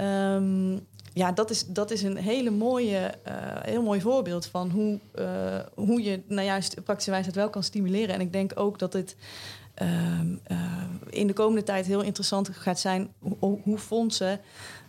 Um, 0.00 0.86
ja, 1.12 1.32
dat 1.32 1.50
is, 1.50 1.66
dat 1.66 1.90
is 1.90 2.02
een 2.02 2.16
hele 2.16 2.50
mooie, 2.50 3.14
heel 3.62 3.82
mooi 3.82 4.00
voorbeeld 4.00 4.46
van 4.46 4.70
hoe, 4.70 4.98
hoe 5.74 6.02
je 6.02 6.20
nou 6.28 6.46
juist 6.46 6.84
praktische 6.84 7.10
wijsheid 7.10 7.36
wel 7.36 7.50
kan 7.50 7.62
stimuleren. 7.62 8.14
En 8.14 8.20
ik 8.20 8.32
denk 8.32 8.52
ook 8.54 8.78
dat 8.78 8.92
het 8.92 9.16
Ehm, 9.78 10.36
eh, 10.42 10.82
in 11.10 11.26
de 11.26 11.32
komende 11.32 11.62
tijd 11.62 11.86
heel 11.86 12.02
interessant 12.02 12.48
gaat 12.48 12.78
zijn 12.78 13.12
hoe, 13.38 13.58
hoe 13.62 13.78
fondsen 13.78 14.40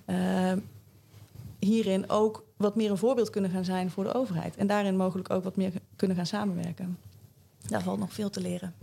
ehm, 0.06 0.60
hierin 1.60 2.10
ook 2.10 2.44
wat 2.58 2.76
meer 2.76 2.92
een 2.92 2.98
voorbeeld 2.98 3.30
kunnen 3.30 3.52
gaan 3.52 3.66
zijn 3.66 3.92
voor 3.92 4.04
de 4.04 4.14
overheid. 4.14 4.56
En 4.56 4.68
daarin 4.68 4.98
mogelijk 4.98 5.30
ook 5.30 5.44
wat 5.44 5.56
meer 5.56 5.72
kunnen 5.96 6.18
gaan 6.18 6.26
samenwerken. 6.26 6.98
Daar 7.68 7.84
valt 7.84 8.00
nog 8.00 8.14
veel 8.14 8.30
te 8.30 8.42
leren. 8.42 8.74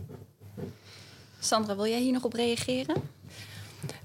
Sandra, 1.39 1.75
wil 1.75 1.87
jij 1.87 2.01
hier 2.01 2.13
nog 2.13 2.23
op 2.23 2.33
reageren? 2.33 2.95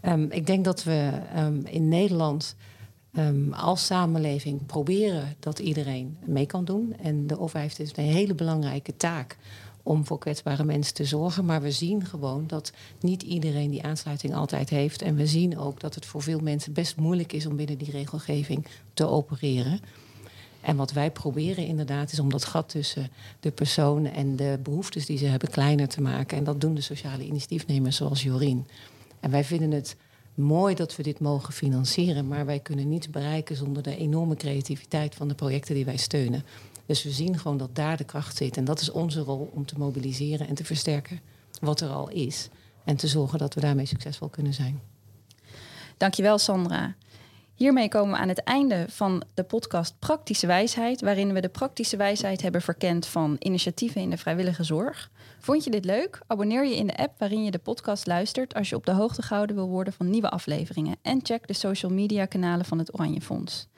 Um, 0.03 0.31
ik 0.31 0.47
denk 0.47 0.65
dat 0.65 0.83
we 0.83 1.11
um, 1.37 1.67
in 1.67 1.89
Nederland 1.89 2.57
um, 3.13 3.53
als 3.53 3.87
samenleving 3.87 4.67
proberen 4.67 5.37
dat 5.39 5.59
iedereen 5.59 6.17
mee 6.25 6.47
kan 6.47 6.65
doen. 6.65 6.97
En 7.03 7.27
de 7.27 7.39
overheid 7.39 7.77
heeft 7.77 7.99
een 7.99 8.05
hele 8.05 8.35
belangrijke 8.35 8.97
taak 8.97 9.37
om 9.83 10.07
voor 10.07 10.19
kwetsbare 10.19 10.65
mensen 10.65 10.95
te 10.95 11.05
zorgen. 11.05 11.45
Maar 11.45 11.63
we 11.63 11.71
zien 11.71 12.05
gewoon 12.05 12.47
dat 12.47 12.73
niet 13.01 13.23
iedereen 13.23 13.71
die 13.71 13.83
aansluiting 13.83 14.35
altijd 14.35 14.71
heeft. 14.71 15.03
En 15.03 15.17
we 15.17 15.27
zien 15.27 15.59
ook 15.59 15.81
dat 15.81 15.95
het 15.95 16.07
voor 16.07 16.23
veel 16.23 16.41
mensen 16.41 16.73
best 16.73 16.97
moeilijk 16.97 17.33
is 17.33 17.47
om 17.47 17.57
binnen 17.57 17.79
die 17.79 17.91
regelgeving 17.91 18.67
te 18.95 19.07
opereren. 19.07 19.81
En 20.63 20.77
wat 20.77 20.93
wij 20.93 21.11
proberen 21.11 21.67
inderdaad 21.67 22.13
is 22.13 22.19
om 22.19 22.31
dat 22.31 22.45
gat 22.45 22.69
tussen 22.69 23.11
de 23.41 23.51
persoon 23.51 24.07
en 24.07 24.37
de 24.37 24.59
behoeftes 24.63 25.07
die 25.07 25.19
ze 25.19 25.27
hebben 25.27 25.51
kleiner 25.51 25.89
te 25.89 26.01
maken. 26.01 26.39
En 26.39 26.45
dat 26.45 26.61
doen 26.61 26.75
de 26.75 26.81
sociale 26.81 27.25
initiatiefnemers 27.25 27.97
zoals 27.97 28.23
Jorien. 28.23 28.67
En 29.21 29.31
wij 29.31 29.45
vinden 29.45 29.71
het 29.71 29.97
mooi 30.35 30.75
dat 30.75 30.97
we 30.97 31.03
dit 31.03 31.21
mogen 31.21 31.53
financieren, 31.53 32.29
maar 32.29 32.47
wij 32.47 32.59
kunnen 32.59 32.89
niets 32.89 33.11
bereiken 33.11 33.57
zonder 33.57 33.83
de 33.83 33.97
enorme 33.97 34.37
creativiteit 34.37 35.15
van 35.15 35.29
de 35.29 35.35
projecten 35.35 35.75
die 35.75 35.85
wij 35.85 35.97
steunen. 35.97 36.45
Dus 36.87 37.03
we 37.03 37.11
zien 37.11 37.39
gewoon 37.39 37.57
dat 37.57 37.75
daar 37.75 37.97
de 37.97 38.05
kracht 38.05 38.37
zit. 38.37 38.57
En 38.57 38.65
dat 38.65 38.81
is 38.81 38.91
onze 38.91 39.21
rol 39.21 39.51
om 39.55 39.67
te 39.67 39.79
mobiliseren 39.79 40.49
en 40.49 40.55
te 40.55 40.65
versterken 40.65 41.21
wat 41.61 41.81
er 41.81 41.89
al 41.89 42.09
is. 42.11 42.49
En 42.85 42.97
te 42.97 43.07
zorgen 43.07 43.39
dat 43.39 43.55
we 43.55 43.61
daarmee 43.61 43.87
succesvol 43.87 44.29
kunnen 44.29 44.55
zijn. 44.55 44.81
Dankjewel, 45.97 46.39
Sandra. 46.39 46.95
Hiermee 47.55 47.89
komen 47.89 48.13
we 48.15 48.19
aan 48.19 48.29
het 48.29 48.43
einde 48.43 48.85
van 48.89 49.23
de 49.35 49.43
podcast 49.43 49.99
Praktische 49.99 50.47
Wijsheid, 50.47 51.01
waarin 51.01 51.33
we 51.33 51.41
de 51.41 51.49
praktische 51.49 51.97
wijsheid 51.97 52.43
hebben 52.43 52.63
verkend 52.63 53.07
van 53.07 53.37
initiatieven 53.39 54.01
in 54.01 54.11
de 54.11 54.17
vrijwillige 54.17 54.65
zorg. 54.65 55.11
Vond 55.39 55.65
je 55.65 55.71
dit 55.71 55.85
leuk? 55.85 56.21
Abonneer 56.27 56.67
je 56.67 56.77
in 56.77 56.87
de 56.87 56.97
app 56.97 57.19
waarin 57.19 57.45
je 57.45 57.51
de 57.51 57.59
podcast 57.59 58.07
luistert 58.07 58.55
als 58.55 58.69
je 58.69 58.77
op 58.77 58.87
de 58.87 58.93
hoogte 58.93 59.23
gehouden 59.23 59.57
wil 59.57 59.69
worden 59.69 59.93
van 59.93 60.11
nieuwe 60.11 60.31
afleveringen. 60.31 60.97
En 61.03 61.21
check 61.23 61.47
de 61.47 61.53
social 61.53 61.93
media 61.93 62.27
kanalen 62.27 62.65
van 62.65 62.79
het 62.79 62.95
Oranje 62.95 63.21
Fonds. 63.21 63.69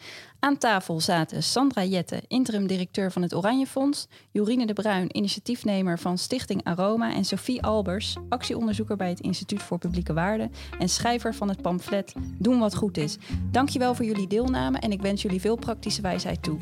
Aan 0.44 0.58
tafel 0.58 1.00
zaten 1.00 1.42
Sandra 1.42 1.84
Jette, 1.84 2.22
interim 2.28 2.66
directeur 2.66 3.12
van 3.12 3.22
het 3.22 3.34
Oranje 3.34 3.66
Fonds, 3.66 4.06
Jorine 4.30 4.66
de 4.66 4.72
Bruin, 4.72 5.16
initiatiefnemer 5.16 5.98
van 5.98 6.18
Stichting 6.18 6.64
Aroma 6.64 7.14
en 7.14 7.24
Sophie 7.24 7.62
Albers, 7.62 8.16
actieonderzoeker 8.28 8.96
bij 8.96 9.08
het 9.08 9.20
Instituut 9.20 9.62
voor 9.62 9.78
Publieke 9.78 10.12
Waarden 10.12 10.52
en 10.78 10.88
schrijver 10.88 11.34
van 11.34 11.48
het 11.48 11.62
pamflet 11.62 12.14
Doen 12.38 12.58
wat 12.58 12.74
goed 12.74 12.96
is. 12.96 13.16
Dankjewel 13.50 13.94
voor 13.94 14.04
jullie 14.04 14.26
deelname 14.26 14.78
en 14.78 14.92
ik 14.92 15.02
wens 15.02 15.22
jullie 15.22 15.40
veel 15.40 15.56
praktische 15.56 16.02
wijsheid 16.02 16.42
toe. 16.42 16.58